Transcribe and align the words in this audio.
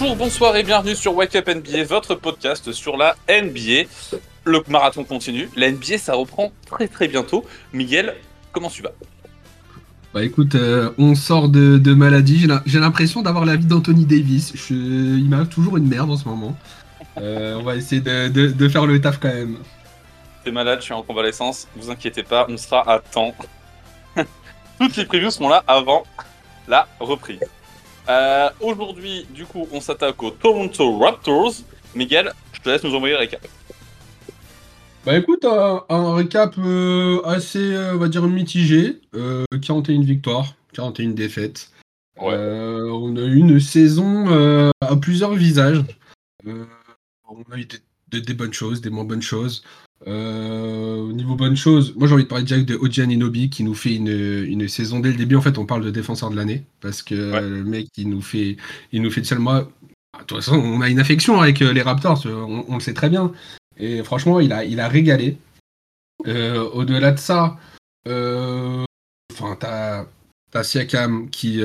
Bonjour, 0.00 0.16
bonsoir 0.16 0.56
et 0.56 0.62
bienvenue 0.62 0.94
sur 0.94 1.14
Wake 1.16 1.34
Up 1.36 1.48
NBA, 1.48 1.84
votre 1.84 2.14
podcast 2.14 2.72
sur 2.72 2.96
la 2.96 3.16
NBA. 3.28 3.88
Le 4.44 4.62
marathon 4.68 5.04
continue, 5.04 5.48
la 5.56 5.70
NBA 5.72 5.98
ça 5.98 6.14
reprend 6.14 6.52
très 6.66 6.86
très 6.88 7.08
bientôt. 7.08 7.44
Miguel, 7.72 8.14
comment 8.52 8.70
tu 8.70 8.82
vas? 8.82 8.92
Bah 10.14 10.22
écoute, 10.24 10.54
euh, 10.54 10.90
on 10.98 11.14
sort 11.14 11.48
de, 11.48 11.78
de 11.78 11.94
maladie, 11.94 12.38
J'ai 12.38 12.46
l'im- 12.46 12.62
j'ai 12.64 12.78
l'impression 12.78 13.22
d'avoir 13.22 13.44
la 13.44 13.56
vie 13.56 13.66
d'Anthony 13.66 14.04
Davis. 14.06 14.52
Je, 14.54 14.74
il 14.74 15.28
m'a 15.28 15.44
toujours 15.44 15.76
une 15.76 15.86
merde 15.88 16.10
en 16.10 16.16
ce 16.16 16.26
moment. 16.28 16.56
Euh, 17.18 17.56
on 17.56 17.62
va 17.62 17.74
essayer 17.76 18.00
de, 18.00 18.28
de- 18.28 18.48
de 18.52 18.68
faire 18.68 18.86
le 18.86 19.00
taf 19.00 19.18
quand 19.18 19.28
même. 19.28 19.58
T'es 20.44 20.52
malade, 20.52 20.78
je 20.80 20.84
suis 20.84 20.94
en 20.94 21.02
convalescence, 21.02 21.66
vous 21.76 21.90
inquiétez 21.90 22.22
pas, 22.22 22.46
on 22.48 22.56
sera 22.56 22.88
à 22.90 23.00
temps. 23.00 23.34
Toutes 24.80 24.96
les 24.96 25.04
previews 25.04 25.30
seront 25.30 25.48
là 25.48 25.62
avant 25.66 26.04
la 26.68 26.86
reprise. 27.00 27.40
Euh, 28.08 28.48
Aujourd'hui, 28.60 29.26
du 29.30 29.44
coup, 29.44 29.68
on 29.72 29.80
s'attaque 29.80 30.22
aux 30.22 30.30
Toronto 30.30 30.98
Raptors. 30.98 31.52
Miguel, 31.94 32.32
je 32.52 32.60
te 32.60 32.68
laisse 32.68 32.82
nous 32.84 32.94
envoyer 32.94 33.14
le 33.14 33.20
récap. 33.20 33.46
Bah 35.04 35.16
écoute, 35.16 35.44
un, 35.44 35.84
un 35.88 36.14
récap 36.14 36.54
euh, 36.58 37.22
assez, 37.24 37.58
euh, 37.74 37.94
on 37.94 37.98
va 37.98 38.08
dire, 38.08 38.22
mitigé. 38.24 39.00
Euh, 39.14 39.44
41 39.62 40.02
victoires, 40.02 40.54
41 40.74 41.10
défaites. 41.10 41.70
Ouais. 42.20 42.34
On 42.34 43.16
a 43.16 43.20
eu 43.20 43.36
une 43.36 43.60
saison 43.60 44.70
à 44.80 44.96
plusieurs 44.96 45.34
visages. 45.34 45.82
On 46.44 47.42
a 47.52 47.56
eu 47.56 47.64
des, 47.64 47.78
des- 48.08 48.20
des 48.22 48.34
bonnes 48.34 48.52
choses, 48.52 48.80
des 48.80 48.90
moins 48.90 49.04
bonnes 49.04 49.22
choses. 49.22 49.62
Euh, 50.06 50.96
au 50.96 51.12
niveau 51.12 51.34
bonnes 51.34 51.56
choses, 51.56 51.94
moi 51.96 52.06
j'ai 52.06 52.14
envie 52.14 52.22
de 52.22 52.28
parler 52.28 52.44
direct 52.44 52.68
de 52.68 52.76
Oji 52.76 53.02
Aninobi 53.02 53.50
qui 53.50 53.64
nous 53.64 53.74
fait 53.74 53.96
une, 53.96 54.06
une 54.46 54.68
saison 54.68 55.00
dès 55.00 55.10
le 55.10 55.16
début. 55.16 55.34
En 55.36 55.40
fait, 55.42 55.58
on 55.58 55.66
parle 55.66 55.84
de 55.84 55.90
défenseur 55.90 56.30
de 56.30 56.36
l'année 56.36 56.64
parce 56.80 57.02
que 57.02 57.32
Ouais. 57.32 57.40
le 57.40 57.64
mec 57.64 57.88
il 57.96 58.08
nous 58.08 58.22
fait, 58.22 58.56
il 58.92 59.02
nous 59.02 59.10
fait 59.10 59.20
de. 59.22 59.68
De 60.18 60.24
toute 60.24 60.38
façon, 60.38 60.56
on 60.56 60.80
a 60.80 60.88
une 60.88 61.00
affection 61.00 61.40
avec 61.40 61.60
euh, 61.62 61.72
les 61.72 61.82
Raptors, 61.82 62.24
on, 62.26 62.64
on 62.68 62.74
le 62.74 62.80
sait 62.80 62.94
très 62.94 63.10
bien. 63.10 63.32
Et 63.76 64.02
franchement, 64.02 64.40
il 64.40 64.52
a, 64.52 64.64
il 64.64 64.80
a 64.80 64.88
régalé. 64.88 65.36
Euh, 66.26 66.68
Au-delà 66.70 67.12
de 67.12 67.18
ça, 67.18 67.56
euh, 68.08 68.84
enfin, 69.32 69.56
t'as 69.58 70.06
t'as 70.50 70.64
Siakam 70.64 71.28
qui, 71.30 71.60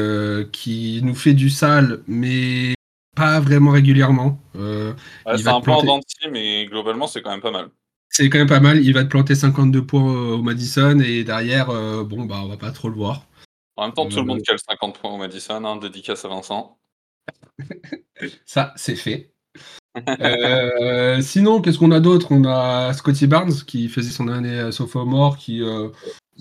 qui 0.52 1.02
nous 1.04 1.16
fait 1.16 1.34
du 1.34 1.50
sale, 1.50 2.04
mais 2.08 2.74
pas 3.16 3.40
vraiment 3.40 3.72
régulièrement. 3.72 4.40
Ouais, 4.56 4.94
c'est 5.38 5.48
un 5.48 5.62
te 5.62 5.66
peu 5.66 5.72
en 5.72 5.82
planter. 5.82 5.88
dents 5.88 5.98
de 6.00 6.04
scie, 6.08 6.30
mais 6.32 6.66
globalement, 6.66 7.08
c'est 7.08 7.22
quand 7.22 7.32
même 7.32 7.42
pas 7.42 7.52
mal. 7.52 7.70
C'est 8.16 8.30
quand 8.30 8.38
même 8.38 8.48
pas 8.48 8.60
mal. 8.60 8.84
Il 8.84 8.94
va 8.94 9.04
te 9.04 9.10
planter 9.10 9.36
52 9.36 9.86
points 9.86 10.02
euh, 10.14 10.36
au 10.36 10.42
Madison 10.42 11.00
et 11.00 11.24
derrière, 11.24 11.70
euh, 11.70 12.04
bon, 12.04 12.26
bah, 12.26 12.42
on 12.44 12.48
va 12.48 12.58
pas 12.58 12.72
trop 12.72 12.90
le 12.90 12.96
voir. 12.96 13.26
En 13.76 13.86
même 13.86 13.94
temps, 13.94 14.06
tout 14.08 14.18
Euh, 14.18 14.22
le 14.22 14.28
monde 14.28 14.42
cale 14.44 14.60
50 14.60 15.00
points 15.00 15.12
au 15.12 15.18
Madison, 15.18 15.64
hein, 15.66 15.78
dédicace 15.78 16.24
à 16.26 16.28
Vincent. 16.28 16.78
Ça, 18.46 18.74
c'est 18.76 18.96
fait. 18.96 19.32
Euh, 20.20 21.22
sinon, 21.22 21.62
qu'est-ce 21.62 21.78
qu'on 21.78 21.92
a 21.92 22.00
d'autre? 22.00 22.28
On 22.32 22.46
a 22.46 22.94
Scotty 22.94 23.28
Barnes 23.28 23.54
qui 23.68 23.90
faisait 23.90 24.12
son 24.12 24.28
année 24.28 24.60
à 24.60 24.72
sophomore, 24.72 25.38
qui, 25.38 25.62
euh, 25.62 25.90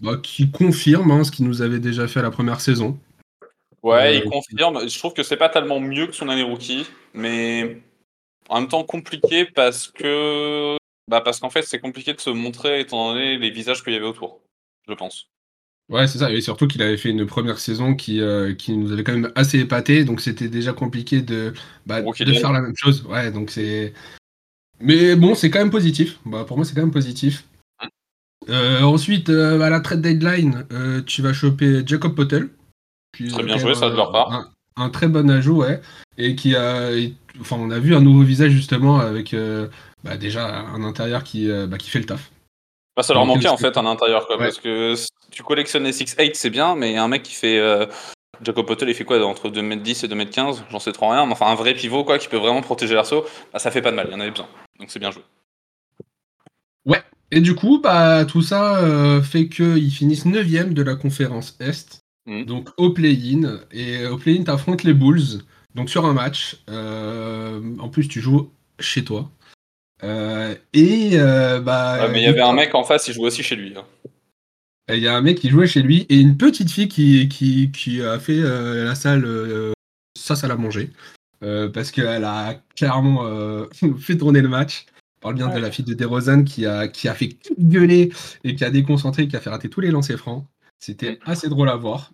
bah, 0.02 0.16
qui 0.22 0.50
confirme 0.50 1.10
hein, 1.10 1.24
ce 1.24 1.30
qu'il 1.30 1.46
nous 1.46 1.62
avait 1.62 1.78
déjà 1.80 2.06
fait 2.06 2.20
à 2.20 2.22
la 2.22 2.30
première 2.30 2.60
saison. 2.60 2.98
Ouais, 3.82 4.18
Euh, 4.18 4.22
il 4.24 4.30
confirme. 4.30 4.88
Je 4.88 4.98
trouve 4.98 5.12
que 5.12 5.22
c'est 5.22 5.36
pas 5.36 5.48
tellement 5.48 5.80
mieux 5.80 6.06
que 6.06 6.12
son 6.12 6.28
année 6.28 6.42
rookie, 6.42 6.86
mais 7.14 7.82
en 8.48 8.60
même 8.60 8.68
temps 8.68 8.84
compliqué 8.84 9.44
parce 9.44 9.88
que 9.88 10.76
bah 11.08 11.20
parce 11.20 11.40
qu'en 11.40 11.50
fait 11.50 11.62
c'est 11.62 11.80
compliqué 11.80 12.14
de 12.14 12.20
se 12.20 12.30
montrer 12.30 12.80
étant 12.80 13.12
donné 13.12 13.38
les 13.38 13.50
visages 13.50 13.82
qu'il 13.82 13.92
y 13.92 13.96
avait 13.96 14.06
autour, 14.06 14.40
je 14.88 14.94
pense. 14.94 15.28
Ouais, 15.88 16.06
c'est 16.06 16.18
ça. 16.18 16.32
Et 16.32 16.40
surtout 16.40 16.66
qu'il 16.66 16.80
avait 16.82 16.96
fait 16.96 17.10
une 17.10 17.26
première 17.26 17.58
saison 17.58 17.94
qui, 17.94 18.20
euh, 18.20 18.54
qui 18.54 18.76
nous 18.76 18.92
avait 18.92 19.04
quand 19.04 19.12
même 19.12 19.32
assez 19.34 19.58
épaté. 19.58 20.04
Donc 20.04 20.20
c'était 20.20 20.48
déjà 20.48 20.72
compliqué 20.72 21.20
de, 21.20 21.52
bah, 21.84 22.00
de 22.00 22.32
faire 22.32 22.52
la 22.52 22.62
même 22.62 22.76
chose. 22.76 23.04
Ouais, 23.04 23.30
donc 23.30 23.50
c'est. 23.50 23.92
Mais 24.80 25.16
bon, 25.16 25.34
c'est 25.34 25.50
quand 25.50 25.58
même 25.58 25.70
positif. 25.70 26.18
Bah, 26.24 26.44
pour 26.44 26.56
moi, 26.56 26.64
c'est 26.64 26.74
quand 26.74 26.80
même 26.80 26.92
positif. 26.92 27.44
Euh, 28.48 28.80
ensuite, 28.82 29.28
euh, 29.28 29.60
à 29.60 29.70
la 29.70 29.80
trade 29.80 30.00
deadline, 30.00 30.66
tu 31.06 31.20
vas 31.22 31.32
choper 31.32 31.82
Jacob 31.86 32.14
Potel. 32.14 32.48
Très 33.12 33.42
bien 33.42 33.58
joué, 33.58 33.74
ça, 33.74 33.90
de 33.90 33.94
leur 33.94 34.10
part. 34.10 34.32
Un, 34.32 34.51
un 34.76 34.88
très 34.90 35.08
bon 35.08 35.30
ajout, 35.30 35.56
ouais. 35.62 35.80
Et 36.18 36.34
qui 36.36 36.54
a. 36.56 36.92
et- 36.92 37.14
Enfin, 37.40 37.56
on 37.58 37.70
a 37.70 37.78
vu 37.78 37.94
un 37.96 38.02
nouveau 38.02 38.22
visage 38.24 38.50
justement 38.52 38.98
avec 38.98 39.32
euh, 39.32 39.66
bah, 40.04 40.18
déjà 40.18 40.46
un 40.46 40.84
intérieur 40.84 41.24
qui, 41.24 41.50
euh, 41.50 41.66
bah, 41.66 41.78
qui 41.78 41.88
fait 41.88 41.98
le 41.98 42.04
taf. 42.04 42.30
Bah, 42.94 43.02
ça 43.02 43.14
leur 43.14 43.24
manquait 43.24 43.48
en 43.48 43.56
fait 43.56 43.74
un 43.78 43.86
intérieur 43.86 44.26
quoi, 44.26 44.36
Ouais. 44.36 44.44
parce 44.44 44.58
que 44.58 44.94
tu 45.30 45.42
collectionnes 45.42 45.84
les 45.84 45.92
6-8 45.92 46.34
c'est 46.36 46.50
bien, 46.50 46.76
mais 46.76 46.98
un 46.98 47.08
mec 47.08 47.22
qui 47.22 47.32
fait 47.32 47.58
euh, 47.58 47.86
Jacob 48.42 48.66
Potel 48.66 48.90
il 48.90 48.94
fait 48.94 49.04
quoi 49.06 49.24
entre 49.24 49.48
2m10 49.48 50.04
et 50.04 50.08
2m15, 50.08 50.64
j'en 50.70 50.78
sais 50.78 50.92
trop 50.92 51.08
rien, 51.08 51.24
mais 51.24 51.32
enfin 51.32 51.46
un 51.46 51.54
vrai 51.54 51.72
pivot 51.72 52.04
quoi 52.04 52.18
qui 52.18 52.28
peut 52.28 52.36
vraiment 52.36 52.60
protéger 52.60 52.94
l'arceau, 52.94 53.24
bah, 53.50 53.58
ça 53.58 53.70
fait 53.70 53.80
pas 53.80 53.92
de 53.92 53.96
mal, 53.96 54.08
il 54.10 54.12
y 54.12 54.14
en 54.14 54.20
avait 54.20 54.30
besoin. 54.30 54.48
Donc 54.78 54.90
c'est 54.90 54.98
bien 54.98 55.10
joué. 55.10 55.22
Et 57.34 57.40
du 57.40 57.54
coup, 57.54 57.80
bah, 57.82 58.26
tout 58.26 58.42
ça 58.42 58.76
euh, 58.84 59.22
fait 59.22 59.48
qu'ils 59.48 59.90
finissent 59.90 60.26
9ème 60.26 60.74
de 60.74 60.82
la 60.82 60.96
conférence 60.96 61.56
Est, 61.60 62.01
Mhm. 62.26 62.44
donc 62.44 62.68
au 62.76 62.90
play-in. 62.90 63.60
Et 63.72 64.06
au 64.06 64.16
play-in, 64.18 64.44
t'affrontes 64.44 64.82
les 64.84 64.94
Bulls, 64.94 65.42
donc 65.74 65.90
sur 65.90 66.04
un 66.06 66.12
match. 66.12 66.56
Euh, 66.70 67.60
en 67.78 67.88
plus, 67.88 68.08
tu 68.08 68.20
joues 68.20 68.50
chez 68.78 69.04
toi. 69.04 69.30
Euh, 70.04 70.54
et 70.72 71.10
euh, 71.14 71.60
bah, 71.60 71.98
Ouais, 72.06 72.12
mais 72.12 72.20
il 72.22 72.24
y 72.24 72.26
avait 72.26 72.40
un 72.40 72.52
mec 72.52 72.74
en 72.74 72.82
face, 72.84 73.06
il 73.08 73.14
jouait 73.14 73.26
aussi 73.26 73.42
chez 73.42 73.56
lui. 73.56 73.72
hein. 73.76 73.84
Il 74.92 74.98
y 74.98 75.06
a 75.08 75.14
un 75.16 75.20
mec 75.22 75.38
qui 75.38 75.48
jouait 75.48 75.68
chez 75.68 75.80
lui 75.80 76.06
et 76.08 76.18
une 76.18 76.36
petite 76.36 76.70
fille 76.70 76.88
qui, 76.88 77.28
qui, 77.28 77.70
qui 77.70 78.02
a 78.02 78.18
fait 78.18 78.40
euh, 78.40 78.84
la 78.84 78.94
salle. 78.94 79.24
euh, 79.24 79.72
ça, 80.18 80.34
ça 80.36 80.48
l'a 80.48 80.56
mangé. 80.56 80.90
Euh, 81.44 81.68
parce 81.68 81.90
qu'elle 81.90 82.24
a 82.24 82.60
clairement 82.76 83.24
euh, 83.26 83.66
fait 83.98 84.16
tourner 84.16 84.40
le 84.42 84.48
match. 84.48 84.86
On 85.18 85.22
parle 85.22 85.34
bien 85.36 85.48
de 85.48 85.58
la 85.60 85.70
fille 85.70 85.84
de 85.84 85.94
DeRozan 85.94 86.42
qui 86.44 86.66
a, 86.66 86.88
qui 86.88 87.08
a 87.08 87.14
fait 87.14 87.36
gueuler 87.58 88.12
et 88.44 88.56
qui 88.56 88.64
a 88.64 88.70
déconcentré, 88.70 89.28
qui 89.28 89.36
a 89.36 89.40
fait 89.40 89.50
rater 89.50 89.68
tous 89.68 89.80
les 89.80 89.90
lancers 89.92 90.18
francs. 90.18 90.44
C'était 90.82 91.20
assez 91.24 91.48
drôle 91.48 91.68
à 91.68 91.76
voir. 91.76 92.10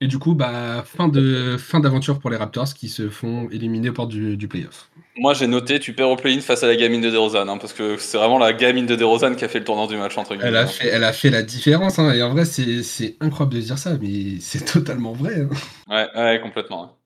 Et 0.00 0.06
du 0.06 0.20
coup, 0.20 0.36
bah, 0.36 0.84
fin 0.86 1.08
de 1.08 1.56
fin 1.58 1.80
d'aventure 1.80 2.20
pour 2.20 2.30
les 2.30 2.36
Raptors 2.36 2.72
qui 2.72 2.88
se 2.88 3.08
font 3.08 3.48
éliminer 3.50 3.88
au 3.90 3.92
port 3.92 4.06
du, 4.06 4.36
du 4.36 4.46
playoff. 4.46 4.90
Moi 5.16 5.34
j'ai 5.34 5.48
noté, 5.48 5.80
tu 5.80 5.92
perds 5.92 6.10
au 6.10 6.14
play-in 6.14 6.40
face 6.40 6.62
à 6.62 6.68
la 6.68 6.76
gamine 6.76 7.00
de 7.00 7.10
DeRozan, 7.10 7.48
hein, 7.48 7.58
parce 7.58 7.72
que 7.72 7.96
c'est 7.96 8.16
vraiment 8.16 8.38
la 8.38 8.52
gamine 8.52 8.86
de 8.86 8.94
DeRozan 8.94 9.34
qui 9.34 9.44
a 9.44 9.48
fait 9.48 9.58
le 9.58 9.64
tournant 9.64 9.88
du 9.88 9.96
match 9.96 10.16
entre 10.16 10.36
guillemets. 10.36 10.50
Elle 10.50 10.56
a 10.56 10.66
fait, 10.68 10.86
elle 10.86 11.02
a 11.02 11.12
fait 11.12 11.30
la 11.30 11.42
différence. 11.42 11.98
hein. 11.98 12.12
Et 12.14 12.22
en 12.22 12.30
vrai, 12.30 12.44
c'est 12.44 13.16
incroyable 13.20 13.56
de 13.56 13.60
dire 13.60 13.78
ça, 13.78 13.98
mais 14.00 14.38
c'est 14.38 14.64
totalement 14.64 15.12
vrai. 15.12 15.40
hein. 15.40 15.48
Ouais, 15.88 16.20
ouais, 16.20 16.40
complètement. 16.40 16.96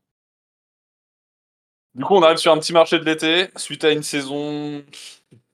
Du 1.94 2.04
coup, 2.04 2.14
on 2.14 2.22
arrive 2.22 2.36
sur 2.36 2.52
un 2.52 2.58
petit 2.58 2.74
marché 2.74 2.98
de 2.98 3.04
l'été, 3.06 3.48
suite 3.56 3.82
à 3.84 3.90
une 3.90 4.02
saison, 4.02 4.82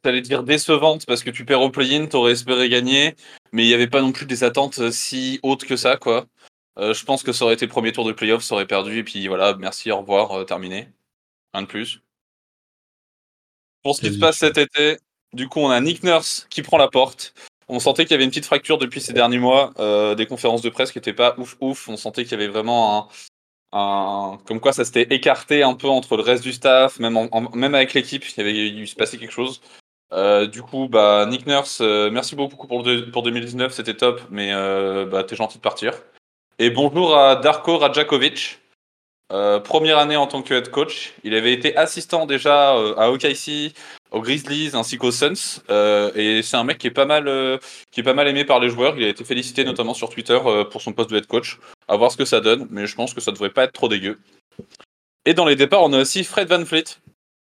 t'allais 0.02 0.20
dire 0.20 0.42
décevante, 0.42 1.06
parce 1.06 1.22
que 1.22 1.30
tu 1.30 1.44
perds 1.44 1.62
au 1.62 1.70
play-in, 1.70 2.06
t'aurais 2.06 2.32
espéré 2.32 2.68
gagner, 2.68 3.14
mais 3.52 3.64
il 3.64 3.68
n'y 3.68 3.74
avait 3.74 3.88
pas 3.88 4.02
non 4.02 4.12
plus 4.12 4.26
des 4.26 4.44
attentes 4.44 4.78
euh, 4.78 4.90
si 4.90 5.40
hautes 5.42 5.64
que 5.64 5.76
ça, 5.76 5.96
quoi. 5.96 6.26
Euh, 6.78 6.94
je 6.94 7.04
pense 7.04 7.22
que 7.22 7.32
ça 7.32 7.44
aurait 7.44 7.54
été 7.54 7.66
le 7.66 7.70
premier 7.70 7.92
tour 7.92 8.04
de 8.04 8.12
playoff, 8.12 8.42
ça 8.42 8.54
aurait 8.54 8.66
perdu, 8.66 8.98
et 8.98 9.04
puis 9.04 9.26
voilà, 9.28 9.54
merci, 9.56 9.90
au 9.90 9.98
revoir, 9.98 10.32
euh, 10.32 10.44
terminé. 10.44 10.88
Rien 11.54 11.62
de 11.62 11.68
plus. 11.68 12.00
Pour 13.82 13.96
ce 13.96 14.00
qui 14.00 14.12
se 14.12 14.18
passe 14.18 14.38
cet 14.38 14.58
été, 14.58 14.98
du 15.32 15.48
coup, 15.48 15.60
on 15.60 15.70
a 15.70 15.80
Nick 15.80 16.02
Nurse 16.02 16.46
qui 16.50 16.62
prend 16.62 16.78
la 16.78 16.88
porte. 16.88 17.34
On 17.68 17.80
sentait 17.80 18.04
qu'il 18.04 18.12
y 18.12 18.14
avait 18.14 18.24
une 18.24 18.30
petite 18.30 18.44
fracture 18.44 18.78
depuis 18.78 19.00
ces 19.00 19.12
derniers 19.12 19.38
mois, 19.38 19.72
des 20.16 20.26
conférences 20.26 20.62
de 20.62 20.70
presse 20.70 20.92
qui 20.92 20.98
n'étaient 20.98 21.12
pas 21.12 21.34
ouf 21.38 21.56
ouf. 21.60 21.88
On 21.88 21.96
sentait 21.96 22.22
qu'il 22.22 22.32
y 22.32 22.34
avait 22.34 22.48
vraiment 22.48 23.10
un, 23.72 23.78
un- 23.78 24.38
comme 24.46 24.60
quoi 24.60 24.72
ça 24.72 24.84
s'était 24.84 25.14
écarté 25.14 25.62
un 25.62 25.74
peu 25.74 25.88
entre 25.88 26.16
le 26.16 26.22
reste 26.22 26.42
du 26.44 26.52
staff, 26.52 26.98
même, 27.00 27.28
même 27.54 27.74
avec 27.74 27.92
l'équipe, 27.94 28.24
il 28.28 28.36
y 28.36 28.40
avait 28.40 28.68
il 28.68 28.86
se 28.86 28.94
passait 28.94 29.18
quelque 29.18 29.32
chose. 29.32 29.60
Euh, 30.12 30.46
du 30.46 30.62
coup, 30.62 30.88
bah, 30.88 31.26
Nick 31.26 31.46
Nurse, 31.46 31.80
euh, 31.80 32.10
merci 32.10 32.36
beaucoup 32.36 32.66
pour, 32.66 32.82
le 32.82 32.84
deux- 32.84 33.10
pour 33.10 33.22
2019, 33.22 33.72
c'était 33.72 33.94
top, 33.94 34.20
mais 34.30 34.50
euh, 34.52 35.06
bah, 35.06 35.24
t'es 35.24 35.36
gentil 35.36 35.56
de 35.58 35.62
partir. 35.62 35.94
Et 36.58 36.70
bonjour 36.70 37.16
à 37.16 37.36
Darko 37.36 37.78
Rajakovic, 37.78 38.60
première 39.64 39.96
année 39.96 40.16
en 40.16 40.26
tant 40.26 40.42
que 40.42 40.52
head 40.52 40.70
coach. 40.70 41.14
Il 41.24 41.34
avait 41.34 41.54
été 41.54 41.74
assistant 41.76 42.26
déjà 42.26 42.72
à 42.72 43.10
OKC, 43.10 43.72
aux 44.10 44.20
Grizzlies 44.20 44.72
ainsi 44.74 44.98
qu'aux 44.98 45.10
Suns, 45.10 45.62
et 46.14 46.42
c'est 46.42 46.58
un 46.58 46.64
mec 46.64 46.76
qui 46.76 46.88
est 46.88 46.90
pas 46.90 47.06
mal, 47.06 47.26
aimé 47.96 48.44
par 48.44 48.60
les 48.60 48.68
joueurs. 48.68 48.98
Il 48.98 49.04
a 49.04 49.08
été 49.08 49.24
félicité 49.24 49.64
notamment 49.64 49.94
sur 49.94 50.10
Twitter 50.10 50.38
pour 50.70 50.82
son 50.82 50.92
poste 50.92 51.10
de 51.10 51.16
head 51.16 51.26
coach. 51.26 51.58
À 51.88 51.96
voir 51.96 52.12
ce 52.12 52.18
que 52.18 52.26
ça 52.26 52.40
donne, 52.40 52.68
mais 52.70 52.86
je 52.86 52.94
pense 52.94 53.14
que 53.14 53.22
ça 53.22 53.32
devrait 53.32 53.50
pas 53.50 53.64
être 53.64 53.72
trop 53.72 53.88
dégueu. 53.88 54.18
Et 55.24 55.32
dans 55.32 55.46
les 55.46 55.56
départs, 55.56 55.82
on 55.82 55.92
a 55.94 56.00
aussi 56.02 56.22
Fred 56.22 56.48
Van 56.48 56.64
Fleet 56.64 56.84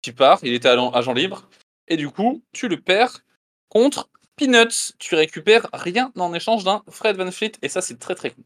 qui 0.00 0.12
part. 0.12 0.38
Il 0.42 0.54
était 0.54 0.68
agent 0.68 1.12
libre. 1.12 1.44
Et 1.92 1.96
du 1.98 2.08
coup, 2.08 2.42
tu 2.52 2.68
le 2.68 2.80
perds 2.80 3.20
contre 3.68 4.08
Peanuts. 4.36 4.94
Tu 4.98 5.14
récupères 5.14 5.68
rien 5.74 6.10
en 6.16 6.32
échange 6.32 6.64
d'un 6.64 6.82
Fred 6.88 7.18
Van 7.18 7.30
Fleet. 7.30 7.52
Et 7.60 7.68
ça, 7.68 7.82
c'est 7.82 7.98
très 7.98 8.14
très 8.14 8.30
cool. 8.30 8.44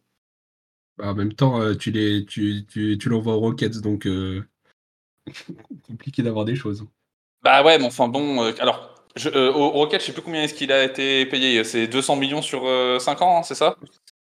Bah, 0.99 1.13
en 1.13 1.15
même 1.15 1.33
temps, 1.33 1.61
euh, 1.61 1.77
tu 1.77 1.93
les, 1.93 2.27
tu, 2.27 2.67
tu, 2.67 2.99
tu 2.99 3.09
l'envoies 3.09 3.35
aux 3.37 3.39
Rockets, 3.39 3.81
donc 3.81 4.05
euh, 4.09 4.45
compliqué 5.87 6.25
d'avoir 6.25 6.45
des 6.45 6.57
choses. 6.57 6.85
Bah 7.43 7.63
ouais, 7.63 7.79
mais 7.79 7.85
enfin 7.85 8.09
bon. 8.09 8.43
euh, 8.43 8.53
alors, 8.59 9.05
je, 9.15 9.29
euh, 9.29 9.53
au 9.53 9.67
au 9.67 9.71
Rocket, 9.71 10.01
je 10.01 10.07
sais 10.07 10.13
plus 10.13 10.23
combien 10.23 10.43
est-ce 10.43 10.55
qu'il 10.55 10.73
a 10.73 10.83
été 10.83 11.25
payé. 11.27 11.63
C'est 11.63 11.87
200 11.87 12.17
millions 12.17 12.43
sur 12.43 12.63
5 13.01 13.23
ans, 13.23 13.39
hein, 13.39 13.43
c'est 13.45 13.55
ça? 13.55 13.77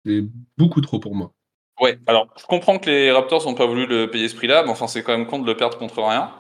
C'est 0.06 0.24
beaucoup 0.58 0.80
trop 0.80 1.00
pour 1.00 1.16
moi. 1.16 1.34
Ouais, 1.82 2.00
alors 2.08 2.30
je 2.40 2.46
comprends 2.46 2.80
que 2.80 2.90
les 2.90 3.12
Raptors 3.12 3.46
n'ont 3.46 3.56
pas 3.56 3.66
voulu 3.66 3.88
le 3.88 4.10
payer 4.10 4.30
ce 4.30 4.36
prix-là, 4.36 4.64
mais 4.64 4.70
enfin 4.70 4.88
c'est 4.88 5.04
quand 5.04 5.18
même 5.18 5.28
con 5.28 5.40
de 5.40 5.46
le 5.46 5.58
perdre 5.58 5.78
contre 5.78 6.02
rien. 6.02 6.32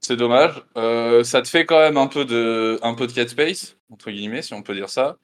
C'est 0.00 0.16
dommage. 0.16 0.62
Euh, 0.76 1.24
ça 1.24 1.42
te 1.42 1.48
fait 1.48 1.66
quand 1.66 1.78
même 1.78 1.96
un 1.96 2.06
peu 2.06 2.24
de 2.24 2.78
un 2.82 2.94
cat 2.94 3.28
space 3.28 3.76
entre 3.90 4.10
guillemets, 4.10 4.42
si 4.42 4.54
on 4.54 4.62
peut 4.62 4.74
dire 4.74 4.90
ça. 4.90 5.16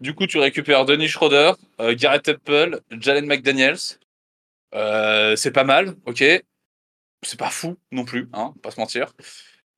Du 0.00 0.14
coup, 0.14 0.26
tu 0.26 0.38
récupères 0.38 0.84
Denis 0.84 1.08
Schroeder, 1.08 1.52
euh, 1.80 1.94
Garrett 1.96 2.22
Temple, 2.22 2.80
Jalen 2.90 3.26
McDaniels. 3.26 3.98
Euh, 4.74 5.36
c'est 5.36 5.52
pas 5.52 5.64
mal, 5.64 5.94
ok. 6.04 6.22
C'est 7.22 7.38
pas 7.38 7.50
fou 7.50 7.76
non 7.92 8.04
plus, 8.04 8.28
hein, 8.32 8.52
pas 8.62 8.70
se 8.70 8.80
mentir. 8.80 9.12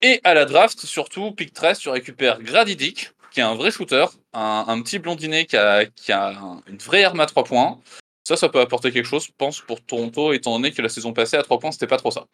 Et 0.03 0.21
à 0.25 0.35
la 0.35 0.45
draft, 0.45 0.81
surtout, 0.81 1.33
pick 1.33 1.53
13, 1.53 1.79
tu 1.79 1.89
récupères 1.89 2.43
Grady 2.43 2.77
Dick, 2.77 3.13
qui 3.31 3.41
est 3.41 3.45
un 3.45 3.55
vrai 3.55 3.71
shooter, 3.71 4.07
un, 4.33 4.83
petit 4.83 4.99
blondinet 4.99 5.47
qui 5.47 5.57
a, 5.57 5.87
qui 5.87 6.13
a 6.13 6.33
une 6.67 6.79
vraie 6.79 7.05
arme 7.05 7.21
à 7.21 7.27
3 7.27 7.45
points. 7.45 7.81
Ça, 8.25 8.37
ça 8.37 8.49
peut 8.49 8.61
apporter 8.61 8.91
quelque 8.93 9.07
chose, 9.07 9.27
je 9.27 9.33
pense, 9.37 9.61
pour 9.61 9.85
Toronto, 9.85 10.33
étant 10.33 10.53
donné 10.53 10.73
que 10.73 10.83
la 10.83 10.89
saison 10.89 11.13
passée, 11.13 11.37
à 11.37 11.43
3 11.43 11.59
points, 11.59 11.73
c'était 11.73 11.87
pas 11.87 11.97
trop 11.97 12.11
ça. 12.11 12.27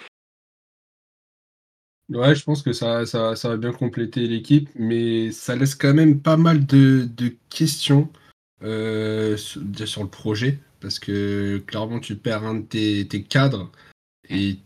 Ouais, 2.10 2.34
je 2.34 2.44
pense 2.44 2.62
que 2.62 2.72
ça, 2.72 3.06
ça, 3.06 3.34
ça 3.34 3.48
va 3.48 3.56
bien 3.56 3.72
compléter 3.72 4.26
l'équipe, 4.26 4.68
mais 4.74 5.32
ça 5.32 5.56
laisse 5.56 5.74
quand 5.74 5.94
même 5.94 6.20
pas 6.20 6.36
mal 6.36 6.66
de, 6.66 7.08
de 7.16 7.34
questions 7.48 8.10
euh, 8.62 9.36
sur, 9.38 9.62
sur, 9.86 10.02
le 10.02 10.10
projet, 10.10 10.58
parce 10.80 10.98
que 10.98 11.58
clairement, 11.66 12.00
tu 12.00 12.16
perds 12.16 12.44
un 12.44 12.54
de 12.56 12.62
tes, 12.62 13.08
tes 13.08 13.22
cadres, 13.22 13.70
et 14.28 14.58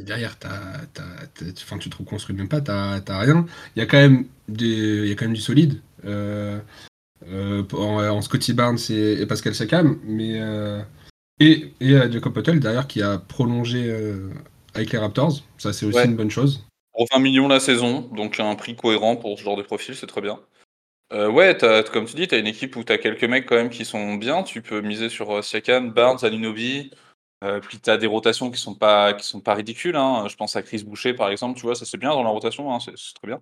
derrière, 0.00 0.38
t 0.38 0.48
as, 0.48 0.86
as, 1.02 1.78
tu 1.78 1.90
te 1.90 1.96
reconstruis 1.96 2.34
même 2.34 2.48
pas, 2.48 2.62
tu 2.62 2.70
n'as 2.70 3.18
rien. 3.18 3.44
Il 3.74 3.80
y, 3.80 3.82
a 3.82 3.86
quand 3.86 3.98
même 3.98 4.26
des, 4.48 5.02
il 5.04 5.08
y 5.08 5.12
a 5.12 5.14
quand 5.16 5.26
même 5.26 5.34
du 5.34 5.40
solide. 5.40 5.80
Euh, 6.06 6.58
euh, 7.28 7.62
en, 7.72 8.02
en, 8.08 8.22
Scotty 8.22 8.54
Barnes 8.54 8.78
et, 8.88 9.20
et 9.20 9.26
Pascal 9.26 9.54
Sakam, 9.54 9.98
mais 10.04 10.40
et, 11.40 11.72
et 11.80 12.10
Jacob 12.10 12.32
Potel 12.32 12.58
derrière 12.58 12.86
qui 12.86 13.02
a 13.02 13.18
prolongé 13.18 13.94
avec 14.72 14.92
les 14.92 14.98
Raptors, 14.98 15.42
ça 15.58 15.74
c'est 15.74 15.84
aussi 15.84 16.04
une 16.04 16.16
bonne 16.16 16.30
chose. 16.30 16.66
Pour 16.96 17.06
20 17.12 17.18
millions 17.20 17.48
la 17.48 17.60
saison, 17.60 18.00
donc 18.12 18.40
un 18.40 18.54
prix 18.54 18.74
cohérent 18.74 19.16
pour 19.16 19.38
ce 19.38 19.44
genre 19.44 19.56
de 19.56 19.62
profil, 19.62 19.94
c'est 19.94 20.06
très 20.06 20.22
bien. 20.22 20.40
Euh, 21.12 21.30
ouais, 21.30 21.62
as, 21.64 21.82
comme 21.84 22.06
tu 22.06 22.16
dis, 22.16 22.26
tu 22.26 22.34
as 22.34 22.38
une 22.38 22.46
équipe 22.46 22.74
où 22.76 22.84
tu 22.84 22.92
as 22.92 22.98
quelques 22.98 23.24
mecs 23.24 23.46
quand 23.46 23.56
même 23.56 23.70
qui 23.70 23.84
sont 23.84 24.14
bien. 24.14 24.42
Tu 24.42 24.62
peux 24.62 24.80
miser 24.80 25.08
sur 25.08 25.44
Siakam, 25.44 25.92
Barnes, 25.92 26.24
Aninobi. 26.24 26.90
Euh, 27.44 27.60
puis 27.60 27.78
tu 27.78 27.90
as 27.90 27.98
des 27.98 28.06
rotations 28.06 28.50
qui 28.50 28.60
sont 28.60 28.74
pas, 28.74 29.12
qui 29.12 29.26
sont 29.26 29.40
pas 29.40 29.54
ridicules. 29.54 29.96
Hein. 29.96 30.26
Je 30.28 30.36
pense 30.36 30.56
à 30.56 30.62
Chris 30.62 30.84
Boucher 30.84 31.14
par 31.14 31.28
exemple, 31.30 31.58
tu 31.58 31.66
vois, 31.66 31.74
ça 31.74 31.84
c'est 31.84 31.98
bien 31.98 32.10
dans 32.10 32.22
la 32.22 32.30
rotation, 32.30 32.72
hein, 32.74 32.78
c'est 32.80 32.92
très 32.92 33.26
bien. 33.26 33.40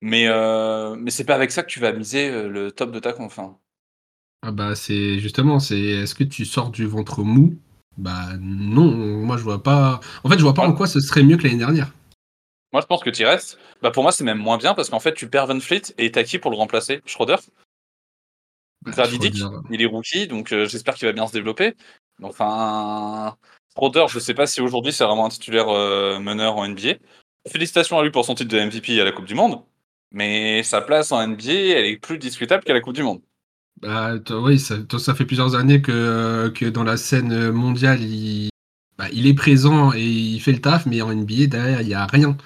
Mais, 0.00 0.28
euh, 0.28 0.94
mais 0.96 1.10
c'est 1.10 1.24
pas 1.24 1.34
avec 1.34 1.50
ça 1.50 1.62
que 1.62 1.68
tu 1.68 1.80
vas 1.80 1.92
miser 1.92 2.30
le 2.30 2.70
top 2.70 2.92
de 2.92 3.00
ta 3.00 3.12
conf. 3.12 3.38
Hein. 3.38 3.58
Ah 4.42 4.52
bah 4.52 4.76
c'est 4.76 5.18
justement, 5.18 5.58
c'est 5.58 5.80
est-ce 5.80 6.14
que 6.14 6.22
tu 6.22 6.44
sors 6.44 6.70
du 6.70 6.86
ventre 6.86 7.22
mou? 7.24 7.58
Bah 7.96 8.36
non, 8.38 8.92
moi 8.92 9.36
je 9.38 9.42
vois 9.42 9.62
pas. 9.62 10.00
En 10.22 10.28
fait, 10.28 10.38
je 10.38 10.42
vois 10.42 10.54
pas 10.54 10.66
en 10.66 10.72
quoi 10.72 10.86
ce 10.86 11.00
serait 11.00 11.22
mieux 11.22 11.36
que 11.36 11.44
l'année 11.44 11.58
dernière. 11.58 11.92
Moi, 12.72 12.82
je 12.82 12.86
pense 12.86 13.02
que 13.02 13.10
tu 13.10 13.24
restes. 13.24 13.58
Bah, 13.82 13.90
pour 13.90 14.02
moi, 14.02 14.12
c'est 14.12 14.24
même 14.24 14.38
moins 14.38 14.58
bien 14.58 14.74
parce 14.74 14.90
qu'en 14.90 15.00
fait, 15.00 15.14
tu 15.14 15.28
perds 15.28 15.46
Van 15.46 15.60
Fleet 15.60 15.94
et 15.98 16.10
t'as 16.10 16.24
qui 16.24 16.38
pour 16.38 16.50
le 16.50 16.56
remplacer? 16.56 17.00
Schroeder? 17.06 17.36
Bah, 18.82 19.04
il 19.70 19.82
est 19.82 19.86
rookie, 19.86 20.28
donc 20.28 20.52
euh, 20.52 20.66
j'espère 20.66 20.94
qu'il 20.94 21.06
va 21.06 21.12
bien 21.12 21.26
se 21.26 21.32
développer. 21.32 21.74
Enfin, 22.22 23.36
Schroeder, 23.74 24.06
je 24.08 24.18
sais 24.18 24.34
pas 24.34 24.46
si 24.46 24.60
aujourd'hui 24.60 24.92
c'est 24.92 25.04
vraiment 25.04 25.26
un 25.26 25.28
titulaire 25.28 25.68
euh, 25.68 26.20
meneur 26.20 26.56
en 26.56 26.68
NBA. 26.68 26.94
Félicitations 27.48 27.98
à 27.98 28.04
lui 28.04 28.10
pour 28.10 28.24
son 28.24 28.34
titre 28.34 28.50
de 28.50 28.60
MVP 28.60 29.00
à 29.00 29.04
la 29.04 29.12
Coupe 29.12 29.24
du 29.24 29.34
Monde, 29.34 29.62
mais 30.12 30.62
sa 30.62 30.80
place 30.80 31.10
en 31.10 31.26
NBA, 31.26 31.52
elle 31.52 31.86
est 31.86 31.96
plus 31.96 32.18
discutable 32.18 32.62
qu'à 32.62 32.74
la 32.74 32.80
Coupe 32.80 32.94
du 32.94 33.02
Monde. 33.02 33.22
Bah, 33.80 34.14
oui, 34.30 34.58
ça, 34.58 34.76
ça, 34.98 35.14
fait 35.14 35.26
plusieurs 35.26 35.54
années 35.54 35.82
que, 35.82 35.92
euh, 35.92 36.50
que 36.50 36.64
dans 36.64 36.84
la 36.84 36.96
scène 36.96 37.50
mondiale, 37.50 38.00
il, 38.02 38.50
bah, 38.98 39.06
il 39.12 39.26
est 39.26 39.34
présent 39.34 39.92
et 39.92 40.04
il 40.04 40.40
fait 40.40 40.52
le 40.52 40.60
taf, 40.60 40.86
mais 40.86 41.02
en 41.02 41.14
NBA, 41.14 41.46
derrière, 41.46 41.82
il 41.82 41.88
n'y 41.88 41.94
a 41.94 42.06
rien. 42.06 42.36